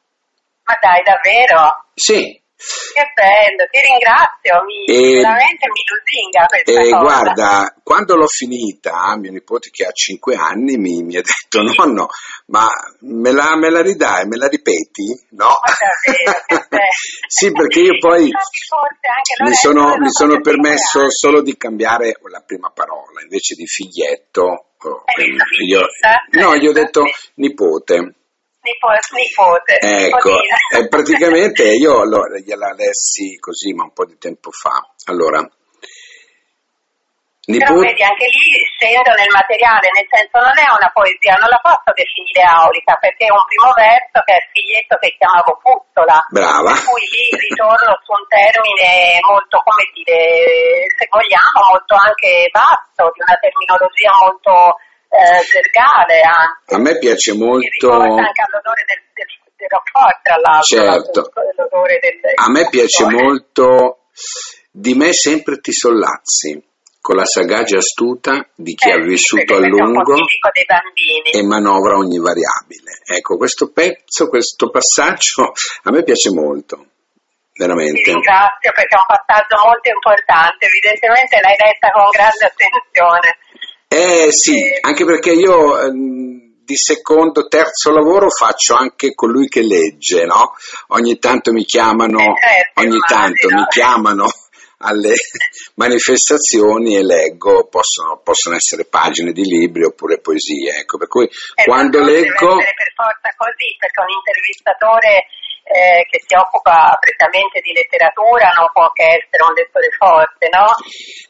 Ma 0.65 0.79
dai, 0.81 1.03
davvero? 1.03 1.87
Sì. 1.95 2.40
Che 2.93 3.07
bello, 3.15 3.69
ti 3.71 3.81
ringrazio, 3.81 4.65
mi, 4.67 4.85
e, 4.85 5.21
veramente 5.21 5.67
mi 5.71 5.83
lusinga 5.87 6.47
questa 6.47 6.71
e 6.73 6.91
cosa. 6.91 6.99
guarda, 6.99 7.75
quando 7.83 8.17
l'ho 8.17 8.27
finita, 8.27 9.17
mio 9.17 9.31
nipote 9.31 9.71
che 9.71 9.85
ha 9.85 9.93
5 9.93 10.35
anni 10.35 10.77
mi, 10.77 11.03
mi 11.03 11.17
ha 11.17 11.23
detto 11.23 11.63
nonno, 11.63 12.09
ma 12.47 12.67
me 13.01 13.33
la, 13.33 13.57
me 13.57 13.71
la, 13.71 13.81
ridai, 13.81 14.27
me 14.27 14.37
la 14.37 14.49
ripeti? 14.49 15.07
No? 15.31 15.51
sì, 17.29 17.53
perché 17.53 17.81
io 17.81 17.99
poi 17.99 18.31
mi 19.45 19.55
sono, 19.55 19.97
mi 19.97 20.11
sono 20.11 20.41
permesso 20.41 21.11
solo 21.11 21.43
di 21.43 21.57
cambiare 21.57 22.19
la 22.29 22.43
prima 22.45 22.71
parola, 22.71 23.23
invece 23.23 23.55
di 23.55 23.67
figlietto, 23.67 24.43
oh, 24.79 25.05
io, 25.67 25.87
no, 26.41 26.57
gli 26.57 26.67
ho 26.67 26.73
detto 26.73 27.05
nipote. 27.35 28.15
Nipote, 28.63 29.79
ecco, 29.81 30.37
eh, 30.77 30.89
praticamente 30.89 31.65
io 31.65 32.05
lo, 32.05 32.21
gliela 32.45 32.73
lessi 32.75 33.39
così, 33.39 33.73
ma 33.73 33.85
un 33.85 33.93
po' 33.93 34.05
di 34.05 34.19
tempo 34.19 34.51
fa. 34.51 34.85
Allora, 35.07 35.41
Nipote... 37.51 37.73
Però 37.73 37.81
vedi, 37.81 38.03
anche 38.05 38.29
lì 38.31 38.47
scendo 38.77 39.11
nel 39.17 39.33
materiale, 39.33 39.89
nel 39.97 40.07
senso 40.07 40.39
non 40.39 40.55
è 40.55 40.69
una 40.71 40.93
poesia, 40.93 41.41
non 41.41 41.49
la 41.49 41.59
posso 41.59 41.91
definire 41.97 42.45
aulica, 42.45 42.95
perché 43.01 43.27
è 43.27 43.33
un 43.33 43.47
primo 43.49 43.73
verso 43.75 44.19
che 44.23 44.33
è 44.37 44.41
il 44.45 44.49
figlietto 44.53 44.95
che 45.01 45.17
chiamavo 45.17 45.57
Puzzola. 45.59 46.21
Brava. 46.31 46.71
Per 46.71 46.85
cui 46.85 47.05
lì 47.11 47.27
ritorno 47.33 47.97
su 48.05 48.13
un 48.13 48.25
termine 48.29 49.19
molto, 49.27 49.57
come 49.67 49.89
dire, 49.97 50.85
se 51.01 51.09
vogliamo, 51.11 51.59
molto 51.75 51.95
anche 51.99 52.47
vasto, 52.55 53.09
di 53.17 53.21
una 53.25 53.37
terminologia 53.41 54.13
molto 54.21 54.79
eh, 55.11 55.43
gergale 55.45 56.23
anche. 56.23 56.75
A 56.75 56.79
me 56.79 56.99
piace 56.99 57.35
molto... 57.35 57.91
anche 57.91 58.43
all'odore 58.47 58.85
del, 58.87 59.03
del, 59.13 59.27
del 59.57 59.69
Roquefort, 59.69 60.23
tra 60.23 60.37
l'altro. 60.39 60.79
Certo. 60.79 61.21
Del, 62.01 62.33
a 62.35 62.49
me 62.51 62.69
piace 62.71 63.05
molto... 63.05 64.07
Di 64.71 64.95
me 64.95 65.13
sempre 65.13 65.59
ti 65.59 65.73
sollazzi 65.73 66.63
con 67.01 67.17
la 67.17 67.25
sagacia 67.25 67.79
astuta 67.79 68.47
di 68.55 68.75
chi 68.75 68.91
eh, 68.91 68.93
ha 68.93 68.99
vissuto 68.99 69.57
a 69.57 69.59
lungo 69.59 70.15
e 71.33 71.43
manovra 71.43 71.97
ogni 71.97 72.21
variabile. 72.21 73.01
Ecco, 73.05 73.37
questo 73.37 73.73
pezzo, 73.73 74.29
questo 74.29 74.71
passaggio 74.71 75.53
a 75.85 75.91
me 75.91 76.05
piace 76.05 76.31
molto, 76.31 76.87
veramente. 77.57 78.03
Ti 78.03 78.13
ringrazio 78.13 78.71
perché 78.71 78.95
è 78.95 79.01
un 79.01 79.09
passaggio 79.09 79.57
molto 79.65 79.89
importante, 79.89 80.67
evidentemente 80.69 81.41
l'hai 81.41 81.57
letta 81.59 81.91
con 81.91 82.09
grande 82.13 82.45
attenzione. 82.47 83.39
Eh 83.93 84.31
sì, 84.31 84.55
eh, 84.55 84.79
anche 84.83 85.05
perché 85.05 85.33
io 85.33 85.81
ehm, 85.81 86.63
di 86.63 86.77
secondo, 86.77 87.49
terzo 87.49 87.91
lavoro 87.91 88.31
faccio 88.31 88.77
anche 88.77 89.17
colui 89.17 89.49
che 89.49 89.63
legge, 89.63 90.25
no? 90.27 90.55
Ogni 90.95 91.19
tanto 91.19 91.51
mi 91.51 91.65
chiamano, 91.65 92.21
eh, 92.21 92.39
certo, 92.39 92.81
ogni 92.83 93.01
tanto 93.01 93.49
mi 93.51 93.67
chiamano 93.69 94.27
alle 94.87 95.15
manifestazioni 95.75 96.99
e 96.99 97.03
leggo, 97.03 97.67
possono, 97.67 98.21
possono, 98.23 98.55
essere 98.55 98.85
pagine 98.85 99.33
di 99.33 99.43
libri 99.43 99.83
oppure 99.83 100.21
poesie, 100.21 100.79
ecco, 100.79 100.97
per 100.97 101.09
cui 101.09 101.27
esatto, 101.27 101.65
quando 101.65 101.99
leggo... 101.99 102.59
Per 102.59 102.93
forza 102.95 103.35
così, 103.37 103.75
perché 103.77 104.01
un 104.03 104.15
intervistatore 104.15 105.27
eh, 105.71 106.03
che 106.11 106.19
si 106.27 106.35
occupa 106.35 106.99
prettamente 106.99 107.63
di 107.63 107.71
letteratura 107.71 108.51
non 108.59 108.67
può 108.75 108.91
che 108.91 109.23
essere 109.23 109.47
un 109.47 109.55
lettore 109.55 109.89
forte, 109.95 110.51
no? 110.51 110.67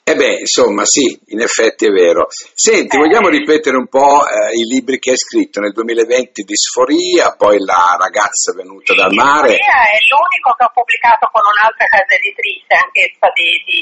Eh 0.02 0.16
beh, 0.16 0.48
insomma, 0.48 0.88
sì, 0.88 1.12
in 1.36 1.44
effetti 1.44 1.84
è 1.86 1.92
vero. 1.92 2.26
Senti, 2.32 2.96
eh. 2.96 2.98
vogliamo 2.98 3.28
ripetere 3.28 3.76
un 3.76 3.86
po' 3.86 4.24
eh, 4.24 4.56
i 4.56 4.64
libri 4.64 4.98
che 4.98 5.12
hai 5.12 5.20
scritto 5.20 5.60
nel 5.60 5.76
2020 5.76 6.42
di 6.42 6.56
Sforia, 6.56 7.36
poi 7.36 7.60
La 7.60 8.00
ragazza 8.00 8.56
venuta 8.56 8.96
sì, 8.96 8.98
dal 8.98 9.12
mare. 9.12 9.60
Sforia 9.60 9.80
è 9.92 10.00
l'unico 10.08 10.50
che 10.56 10.64
ho 10.64 10.72
pubblicato 10.72 11.28
con 11.28 11.44
un'altra 11.44 11.84
casa 11.84 12.12
editrice, 12.16 12.72
anch'essa 12.80 13.28
di, 13.36 13.50
di 13.68 13.80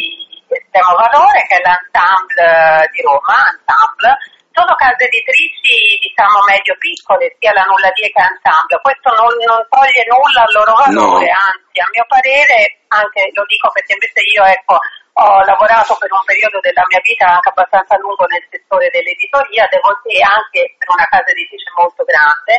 estremo 0.50 0.92
valore, 0.98 1.46
che 1.46 1.54
è 1.54 1.62
l'Ensemble 1.62 2.90
di 2.90 3.00
Roma, 3.06 3.38
Ensemble 3.46 4.10
sono 4.58 4.74
case 4.74 5.06
editrici 5.06 6.02
diciamo 6.02 6.42
medio 6.50 6.74
piccole, 6.82 7.30
sia 7.38 7.54
la 7.54 7.62
Nulla 7.62 7.94
Die 7.94 8.10
che 8.10 8.18
Ensemble, 8.18 8.82
questo 8.82 9.14
non, 9.14 9.30
non 9.46 9.62
toglie 9.70 10.02
nulla 10.10 10.42
al 10.42 10.50
loro 10.58 10.74
valore, 10.74 11.30
no. 11.30 11.46
anzi 11.54 11.78
a 11.78 11.86
mio 11.94 12.02
parere, 12.10 12.82
anche 12.90 13.30
lo 13.38 13.46
dico 13.46 13.70
perché 13.70 13.94
invece 13.94 14.18
io 14.34 14.42
ecco, 14.42 14.82
ho 14.82 15.46
lavorato 15.46 15.94
per 15.94 16.10
un 16.10 16.26
periodo 16.26 16.58
della 16.58 16.82
mia 16.90 16.98
vita 17.06 17.38
anche 17.38 17.54
abbastanza 17.54 17.94
lungo 18.02 18.26
nel 18.26 18.42
settore 18.50 18.90
dell'editoria, 18.90 19.70
devo 19.70 19.94
dire 20.02 20.26
anche 20.26 20.74
per 20.74 20.90
una 20.90 21.06
casa 21.06 21.30
editrice 21.30 21.70
molto 21.78 22.02
grande 22.02 22.54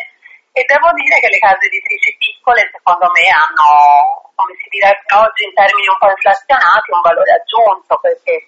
e 0.56 0.64
devo 0.72 0.96
dire 0.96 1.20
che 1.20 1.28
le 1.28 1.40
case 1.44 1.68
editrici 1.68 2.16
piccole 2.16 2.64
secondo 2.72 3.12
me 3.12 3.28
hanno, 3.28 4.32
come 4.40 4.56
si 4.56 4.72
direbbe 4.72 5.04
oggi 5.20 5.44
in 5.44 5.56
termini 5.56 5.92
un 5.92 6.00
po' 6.00 6.16
inflazionati, 6.16 6.96
un 6.96 7.04
valore 7.04 7.32
aggiunto 7.36 8.00
perché 8.00 8.48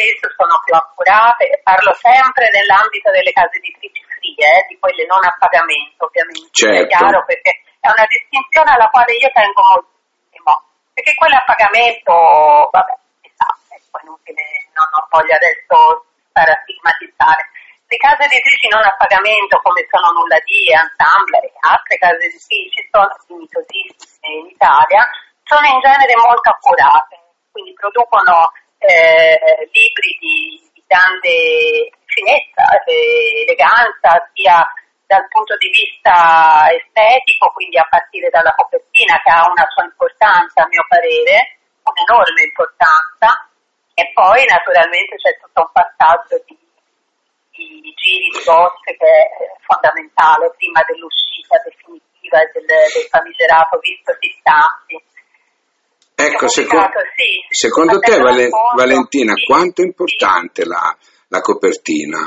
spesso 0.00 0.32
sono 0.32 0.56
più 0.64 0.72
accurate, 0.72 1.60
parlo 1.62 1.92
sempre 2.00 2.48
nell'ambito 2.48 3.12
delle 3.12 3.32
case 3.36 3.60
editrici 3.60 4.00
free, 4.08 4.40
eh, 4.40 4.64
di 4.72 4.78
quelle 4.80 5.04
non 5.04 5.20
a 5.20 5.36
pagamento 5.36 6.08
ovviamente, 6.08 6.56
certo. 6.56 6.80
è 6.80 6.86
chiaro 6.88 7.20
perché 7.28 7.60
è 7.80 7.88
una 7.92 8.08
distinzione 8.08 8.72
alla 8.72 8.88
quale 8.88 9.12
io 9.20 9.28
tengo 9.28 9.60
moltissimo, 9.60 10.52
perché 10.96 11.12
quelle 11.12 11.36
a 11.36 11.44
pagamento, 11.44 12.12
vabbè, 12.72 12.94
ecco, 13.76 13.96
inutile, 14.00 14.44
non, 14.72 14.88
non 14.88 15.04
voglio 15.12 15.36
adesso 15.36 15.76
stare 16.32 16.52
a 16.56 16.60
stigmatizzare. 16.64 17.44
Le 17.90 17.98
case 17.98 18.22
editrici 18.22 18.70
non 18.70 18.86
a 18.86 18.94
pagamento 18.94 19.58
come 19.66 19.82
sono 19.90 20.14
Nulla 20.14 20.38
di, 20.46 20.70
Ensemble 20.70 21.42
e 21.42 21.52
altre 21.58 21.98
case 21.98 22.22
editrici 22.30 22.86
sono 22.86 23.10
dignitosissime 23.26 24.30
in 24.30 24.46
Italia, 24.46 25.02
sono 25.42 25.66
in 25.66 25.80
genere 25.82 26.14
molto 26.14 26.54
accurate, 26.54 27.18
quindi 27.50 27.74
producono 27.74 28.46
eh, 28.80 29.68
libri 29.72 30.16
di, 30.18 30.70
di, 30.72 30.82
grande 30.88 31.92
finezza, 32.06 32.64
e 32.84 33.44
eleganza, 33.46 34.16
sia 34.34 34.64
dal 35.06 35.26
punto 35.28 35.56
di 35.58 35.68
vista 35.68 36.66
estetico, 36.72 37.52
quindi 37.52 37.78
a 37.78 37.86
partire 37.88 38.30
dalla 38.30 38.54
copertina 38.54 39.20
che 39.22 39.30
ha 39.30 39.46
una 39.50 39.66
sua 39.68 39.84
importanza 39.84 40.62
a 40.64 40.68
mio 40.68 40.84
parere, 40.88 41.60
un'enorme 41.82 42.42
importanza, 42.42 43.48
e 43.94 44.10
poi 44.14 44.44
naturalmente 44.48 45.16
c'è 45.16 45.36
tutto 45.38 45.60
un 45.60 45.70
passaggio 45.72 46.40
di, 46.46 46.56
di 47.52 47.92
giri 47.94 48.28
di 48.32 48.42
bosche 48.44 48.96
che 48.96 49.04
è 49.04 49.52
fondamentale 49.66 50.54
prima 50.56 50.80
dell'uscita 50.88 51.60
definitiva 51.62 52.38
del, 52.54 52.64
del 52.64 53.08
famigerato 53.10 53.78
visto 53.78 54.16
di 54.18 54.30
stampi 54.40 54.96
Ecco, 56.20 56.48
secondo, 56.48 57.00
sì, 57.16 57.40
secondo 57.48 57.98
te 57.98 58.18
Vale, 58.18 58.48
Valentina, 58.76 59.32
sì, 59.34 59.44
quanto 59.44 59.80
è 59.80 59.86
importante 59.86 60.62
sì. 60.62 60.68
la, 60.68 60.84
la 61.28 61.40
copertina? 61.40 62.20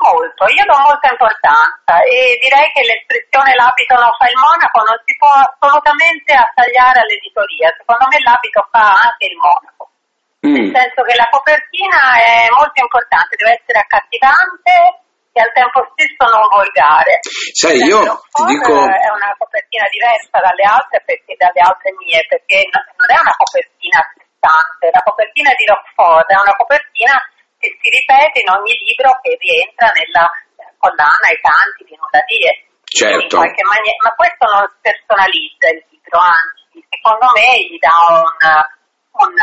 Molto, 0.00 0.48
io 0.48 0.64
do 0.64 0.78
molta 0.80 1.12
importanza 1.12 2.00
e 2.08 2.40
direi 2.40 2.72
che 2.72 2.80
l'espressione 2.88 3.52
l'abito 3.52 4.00
non 4.00 4.08
fa 4.16 4.32
il 4.32 4.38
monaco 4.40 4.80
non 4.80 4.96
si 5.04 5.12
può 5.20 5.28
assolutamente 5.28 6.32
attagliare 6.32 7.04
all'editoria, 7.04 7.68
secondo 7.76 8.08
me 8.08 8.16
l'abito 8.24 8.64
fa 8.72 8.96
anche 8.96 9.28
il 9.28 9.36
monaco, 9.36 9.92
mm. 10.40 10.56
nel 10.56 10.72
senso 10.72 11.04
che 11.04 11.14
la 11.20 11.28
copertina 11.28 12.00
è 12.16 12.48
molto 12.48 12.80
importante, 12.80 13.36
deve 13.36 13.60
essere 13.60 13.84
accattivante, 13.84 14.72
e 15.32 15.38
al 15.40 15.52
tempo 15.54 15.78
stesso 15.94 16.24
non 16.26 16.46
volgare. 16.50 17.22
Sai, 17.54 17.78
io 17.86 18.02
ti 18.34 18.42
dico... 18.50 18.74
È 18.74 19.10
una 19.14 19.30
copertina 19.38 19.86
diversa 19.90 20.42
dalle 20.42 20.66
altre, 20.66 21.02
perché, 21.06 21.36
dalle 21.38 21.62
altre 21.62 21.94
mie, 22.02 22.18
perché 22.26 22.66
non 22.72 23.08
è 23.08 23.18
una 23.18 23.36
copertina 23.38 23.98
a 23.98 24.06
sé 24.10 24.20
stante, 24.40 24.88
la 24.88 25.04
copertina 25.04 25.52
di 25.52 25.68
Rockford 25.68 26.26
è 26.32 26.40
una 26.40 26.56
copertina 26.56 27.14
che 27.60 27.68
si 27.76 27.88
ripete 27.92 28.40
in 28.40 28.48
ogni 28.48 28.72
libro 28.88 29.12
che 29.20 29.36
rientra 29.36 29.92
nella 29.92 30.24
collana 30.80 31.28
ai 31.28 31.36
canti 31.44 31.84
di 31.84 31.92
Nulla 31.92 32.24
Dire. 32.24 32.64
Certo. 32.88 33.36
Maniera, 33.36 34.00
ma 34.02 34.16
questo 34.16 34.48
non 34.48 34.66
personalizza 34.80 35.68
il 35.70 35.84
libro, 35.92 36.18
anzi, 36.18 36.82
secondo 36.88 37.28
me 37.36 37.46
gli 37.68 37.78
dà 37.78 37.94
un, 38.16 38.34
un, 39.20 39.36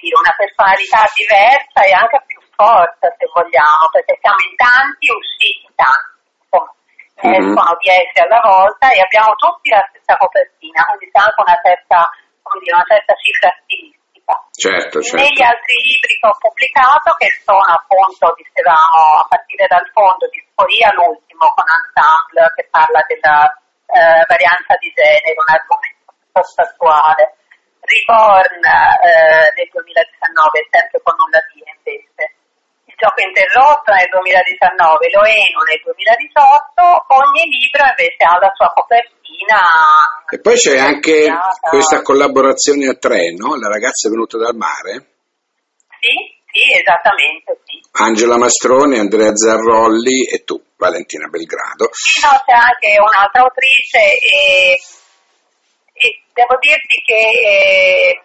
dire, 0.00 0.16
una 0.16 0.34
personalità 0.34 1.06
diversa 1.14 1.80
e 1.86 1.92
anche 1.92 2.18
più 2.26 2.35
forza 2.56 3.06
se 3.14 3.26
vogliamo, 3.30 3.84
perché 3.92 4.18
siamo 4.18 4.40
in 4.48 4.56
tanti, 4.56 5.06
usciti 5.12 5.68
tanti, 5.76 6.16
mm-hmm. 7.22 7.48
escono 7.48 7.72
10 7.80 8.20
alla 8.20 8.42
volta 8.44 8.90
e 8.92 9.00
abbiamo 9.00 9.32
tutti 9.36 9.70
la 9.70 9.84
stessa 9.88 10.16
copertina, 10.16 10.84
quindi 10.84 11.08
c'è 11.08 11.20
anche 11.24 11.40
una 11.40 11.58
certa, 11.62 11.98
dire, 12.60 12.74
una 12.76 12.88
certa 12.88 13.14
cifra 13.16 13.48
stilistica. 13.64 14.34
Certo, 14.56 14.96
certo. 15.00 15.22
Negli 15.22 15.44
altri 15.44 15.76
libri 15.86 16.12
che 16.18 16.26
ho 16.26 16.36
pubblicato, 16.36 17.08
che 17.16 17.30
sono 17.44 17.70
appunto, 17.72 18.34
dicevamo, 18.34 19.22
a 19.22 19.26
partire 19.28 19.64
dal 19.68 19.86
fondo 19.92 20.26
di 20.28 20.40
Sporia, 20.50 20.90
l'ultimo 20.96 21.46
con 21.54 21.64
Ensemble, 21.68 22.52
che 22.56 22.64
parla 22.72 23.00
della 23.06 23.46
eh, 23.86 24.24
varianza 24.26 24.74
di 24.80 24.90
genere, 24.92 25.36
un 25.36 25.50
argomento 25.52 26.10
piuttosto 26.10 26.60
attuale. 26.60 27.36
Reborn 27.86 28.64
eh, 28.66 29.46
nel 29.54 29.70
2019, 29.70 30.66
sempre 30.74 30.98
con 31.06 31.14
nulla 31.14 31.38
di 31.54 31.62
invece 31.62 32.34
gioco 32.96 33.20
interrotto 33.20 33.92
nel 33.92 34.08
2019, 34.08 35.12
lo 35.12 35.22
Eno 35.28 35.60
nel 35.68 35.80
2018, 35.84 36.80
ogni 37.12 37.44
libro 37.52 37.84
invece 37.84 38.24
ha 38.24 38.36
la 38.40 38.52
sua 38.56 38.72
copertina. 38.72 39.60
E 40.32 40.40
poi 40.40 40.56
c'è 40.56 40.80
anche 40.80 41.28
questa 41.60 42.00
collaborazione 42.02 42.88
a 42.88 42.96
tre, 42.96 43.36
no? 43.36 43.54
La 43.60 43.68
ragazza 43.68 44.08
è 44.08 44.10
venuta 44.10 44.40
dal 44.40 44.56
mare? 44.56 45.20
Sì, 46.00 46.16
sì, 46.48 46.64
esattamente, 46.72 47.60
sì. 47.68 47.76
Angela 48.00 48.40
Mastroni, 48.40 48.98
Andrea 48.98 49.36
Zarrolli 49.36 50.24
e 50.24 50.42
tu, 50.44 50.56
Valentina 50.76 51.28
Belgrado. 51.28 51.92
Sì, 51.92 52.24
no, 52.24 52.32
c'è 52.48 52.56
anche 52.56 52.96
un'altra 52.96 53.44
autrice 53.44 54.00
e, 54.16 54.80
e 55.92 56.06
devo 56.32 56.56
dirti 56.58 56.96
che... 57.04 57.20
Eh, 57.44 58.20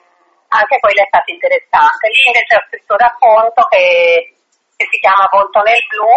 anche 0.52 0.80
quella 0.80 1.04
è 1.04 1.08
stata 1.08 1.32
interessante. 1.32 2.12
Lì 2.12 2.22
invece 2.28 2.56
ho 2.56 2.64
scritto 2.68 2.92
un 2.92 3.00
racconto 3.00 3.62
che 3.72 4.36
che 4.82 4.88
si 4.90 4.98
chiama 4.98 5.30
Volto 5.30 5.62
nel 5.62 5.86
Blu, 5.94 6.10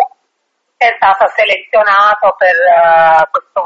che 0.77 0.89
è 0.89 0.97
stato 0.97 1.29
selezionato 1.37 2.33
per 2.41 2.57
uh, 2.57 3.29
questo 3.29 3.61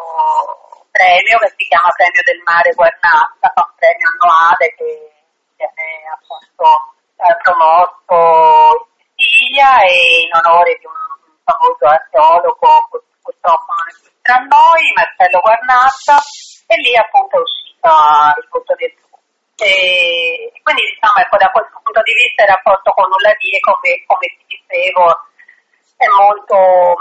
premio 0.90 1.38
che 1.38 1.54
si 1.54 1.64
chiama 1.70 1.94
Premio 1.94 2.22
del 2.26 2.42
Mare 2.42 2.74
Guernazza, 2.74 3.46
un 3.54 3.72
premio 3.78 4.06
annuale 4.10 4.66
che 4.74 4.90
viene 5.54 5.86
appunto 6.10 6.66
eh, 7.14 7.36
promosso 7.46 8.90
in 8.98 9.06
Sicilia 9.14 9.86
e 9.86 10.26
in 10.26 10.32
onore 10.34 10.74
di 10.82 10.86
un 10.90 10.98
famoso 11.46 11.86
archeologo, 11.86 12.90
purtroppo 13.22 13.70
non 13.70 13.86
è 13.86 13.94
più 14.02 14.10
tra 14.22 14.38
noi, 14.42 14.82
Marcello 14.98 15.38
Guarnazza, 15.38 16.18
e 16.66 16.74
lì 16.82 16.92
appunto 16.98 17.38
è 17.38 17.42
uscita 17.46 18.34
il 18.34 18.46
Volto 18.50 18.74
del. 18.74 19.06
E 19.58 20.52
quindi 20.62 20.82
diciamo, 20.86 21.18
ecco, 21.18 21.36
da 21.36 21.50
questo 21.50 21.80
punto 21.82 22.02
di 22.06 22.14
vista 22.14 22.46
il 22.46 22.52
rapporto 22.54 22.92
con 22.94 23.10
Nulla 23.10 23.34
Die, 23.34 23.58
come, 23.58 23.90
come 24.06 24.26
ti 24.38 24.44
dicevo, 24.46 25.04
è 25.98 26.06
molto 26.14 26.94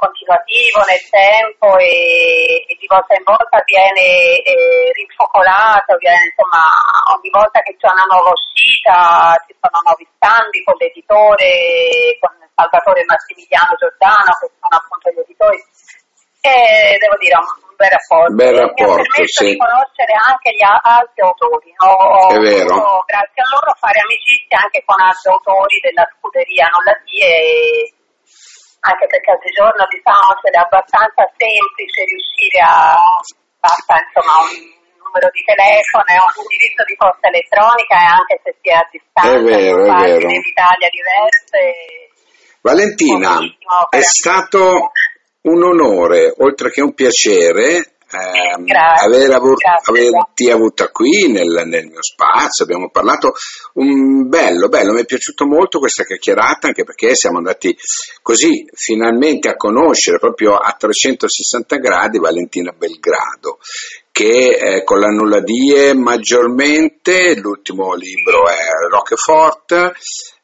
continuativo 0.00 0.80
nel 0.88 1.04
tempo 1.12 1.76
e, 1.76 2.64
e, 2.64 2.72
di 2.80 2.88
volta 2.88 3.12
in 3.12 3.22
volta 3.22 3.60
viene 3.68 4.40
eh, 4.40 4.88
rinfocolato, 4.96 6.00
viene, 6.00 6.32
insomma, 6.32 6.64
ogni 7.12 7.28
volta 7.28 7.60
che 7.60 7.76
c'è 7.76 7.92
una 7.92 8.08
nuova 8.08 8.32
uscita 8.32 9.36
ci 9.44 9.52
sono 9.60 9.84
nuovi 9.84 10.08
scambi 10.16 10.64
con 10.64 10.74
l'editore, 10.80 12.16
con 12.16 12.32
Salvatore 12.56 13.04
Massimiliano 13.04 13.76
Giordano, 13.76 14.32
che 14.40 14.48
sono 14.56 14.72
appunto 14.72 15.12
gli 15.12 15.20
editori. 15.20 15.60
E 16.40 16.96
devo 16.96 17.16
dire, 17.20 17.36
bel 17.80 17.92
rapporto. 17.96 18.34
Bel 18.36 18.54
rapporto, 18.60 19.00
mi 19.00 19.00
ha 19.00 19.14
permesso 19.16 19.40
sì. 19.40 19.48
di 19.48 19.56
conoscere 19.56 20.12
anche 20.28 20.48
gli 20.52 20.66
altri 20.68 21.20
autori. 21.24 21.70
Ho, 21.80 22.28
È 22.28 22.38
vero. 22.44 22.74
potuto, 22.76 23.04
grazie 23.08 23.40
a 23.40 23.48
loro, 23.56 23.70
fare 23.80 23.98
amicizia 24.04 24.56
anche 24.60 24.80
con 24.84 24.98
altri 25.00 25.28
autori 25.32 25.76
della 25.80 26.06
scuderia 26.12 26.66
non 26.68 26.82
la 26.84 26.94
e 27.00 27.28
anche 28.80 29.04
perché 29.12 29.28
oggigiorno 29.32 29.84
diciamo 29.92 30.40
che 30.40 30.48
è 30.48 30.56
abbastanza 30.56 31.28
semplice 31.36 32.00
riuscire 32.08 32.58
a 32.64 32.96
basta 33.60 33.92
insomma 34.00 34.40
un 34.40 34.56
numero 35.04 35.28
di 35.36 35.44
telefono 35.44 36.08
e 36.08 36.16
un 36.16 36.32
indirizzo 36.48 36.82
di 36.88 36.96
posta 36.96 37.28
elettronica 37.28 37.94
e 38.00 38.08
anche 38.08 38.34
se 38.40 38.50
si 38.56 38.68
è 38.72 38.76
a 38.80 38.88
distanza 38.88 39.36
È 39.36 39.40
vero, 39.44 39.84
in 39.84 39.92
è 39.92 40.16
vero. 40.16 40.28
d'Italia 40.32 40.88
diverse 40.88 41.60
Valentina, 42.62 43.40
è 43.88 44.00
stato 44.00 44.92
un 45.42 45.62
onore, 45.62 46.34
oltre 46.38 46.70
che 46.70 46.82
un 46.82 46.92
piacere, 46.92 47.94
ehm, 48.10 48.64
Grazie, 48.64 49.06
aver 49.06 49.28
grazie. 49.28 49.66
averti 49.84 50.50
avuta 50.50 50.88
qui 50.90 51.30
nel, 51.30 51.62
nel 51.66 51.86
mio 51.86 52.02
spazio, 52.02 52.64
abbiamo 52.64 52.90
parlato, 52.90 53.32
un 53.74 54.28
bello, 54.28 54.68
bello, 54.68 54.92
mi 54.92 55.02
è 55.02 55.06
piaciuto 55.06 55.46
molto 55.46 55.78
questa 55.78 56.04
chiacchierata 56.04 56.66
anche 56.68 56.84
perché 56.84 57.14
siamo 57.14 57.38
andati 57.38 57.74
così 58.22 58.68
finalmente 58.74 59.48
a 59.48 59.56
conoscere 59.56 60.18
proprio 60.18 60.56
a 60.56 60.74
360 60.78 61.76
gradi 61.76 62.18
Valentina 62.18 62.72
Belgrado 62.72 63.58
che 64.12 64.58
eh, 64.60 64.84
con 64.84 64.98
la 64.98 65.08
nulla 65.08 65.40
die 65.40 65.94
maggiormente, 65.94 67.36
l'ultimo 67.36 67.94
libro 67.94 68.48
è 68.48 68.66
Roquefort, 68.90 69.92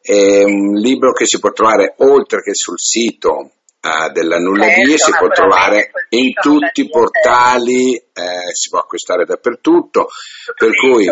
è 0.00 0.44
un 0.44 0.74
libro 0.74 1.12
che 1.12 1.26
si 1.26 1.38
può 1.38 1.50
trovare 1.50 1.94
oltre 1.98 2.40
che 2.40 2.54
sul 2.54 2.78
sito 2.78 3.50
eh, 3.86 4.10
della 4.12 4.38
nulla 4.38 4.64
Certo, 4.64 4.86
die, 4.86 4.98
si 4.98 5.10
può 5.10 5.28
trovare 5.28 5.90
in 6.10 6.32
tutti 6.32 6.80
i 6.80 6.88
portali, 6.88 7.94
eh, 7.94 8.52
si 8.52 8.68
può 8.70 8.80
acquistare 8.80 9.24
dappertutto, 9.24 10.08
per 10.56 10.74
cui 10.74 11.06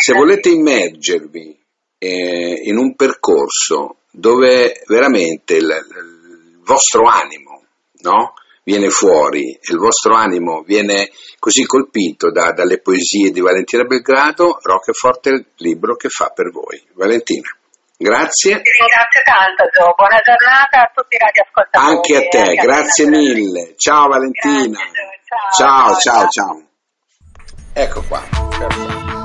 se 0.00 0.12
volete 0.14 0.50
immergervi 0.50 1.58
eh, 1.98 2.60
in 2.64 2.76
un 2.76 2.94
percorso 2.94 3.96
dove 4.10 4.82
veramente 4.86 5.54
il, 5.54 5.68
il 5.68 6.60
vostro 6.62 7.06
animo 7.06 7.62
no? 8.02 8.34
viene 8.64 8.90
fuori, 8.90 9.58
il 9.60 9.76
vostro 9.76 10.14
animo 10.14 10.62
viene 10.62 11.10
così 11.38 11.64
colpito 11.64 12.30
da- 12.30 12.52
dalle 12.52 12.80
poesie 12.80 13.30
di 13.30 13.40
Valentina 13.40 13.84
Belgrado, 13.84 14.58
Roquefort 14.62 15.28
è 15.28 15.32
il 15.32 15.46
libro 15.56 15.96
che 15.96 16.08
fa 16.08 16.28
per 16.28 16.50
voi. 16.50 16.80
Valentina, 16.92 17.48
grazie. 18.02 18.60
Ti 18.60 18.70
ringrazio 18.70 19.22
tanto 19.24 19.62
Gio, 19.72 19.94
buona 19.96 20.20
giornata 20.20 20.82
a 20.82 20.90
tutti 20.94 21.16
i 21.16 21.18
radioascoltatori. 21.18 21.86
Anche 21.86 22.16
a 22.16 22.28
te, 22.28 22.58
a 22.58 22.62
grazie 22.62 23.06
mille. 23.06 23.74
Ciao 23.76 24.08
Valentina. 24.08 24.78
Grazie, 24.78 25.20
ciao, 25.56 25.96
ciao. 25.96 25.98
ciao. 25.98 26.28
ciao. 26.28 26.62
Ecco 27.74 28.02
qua. 28.08 28.20
perfetto. 28.58 29.21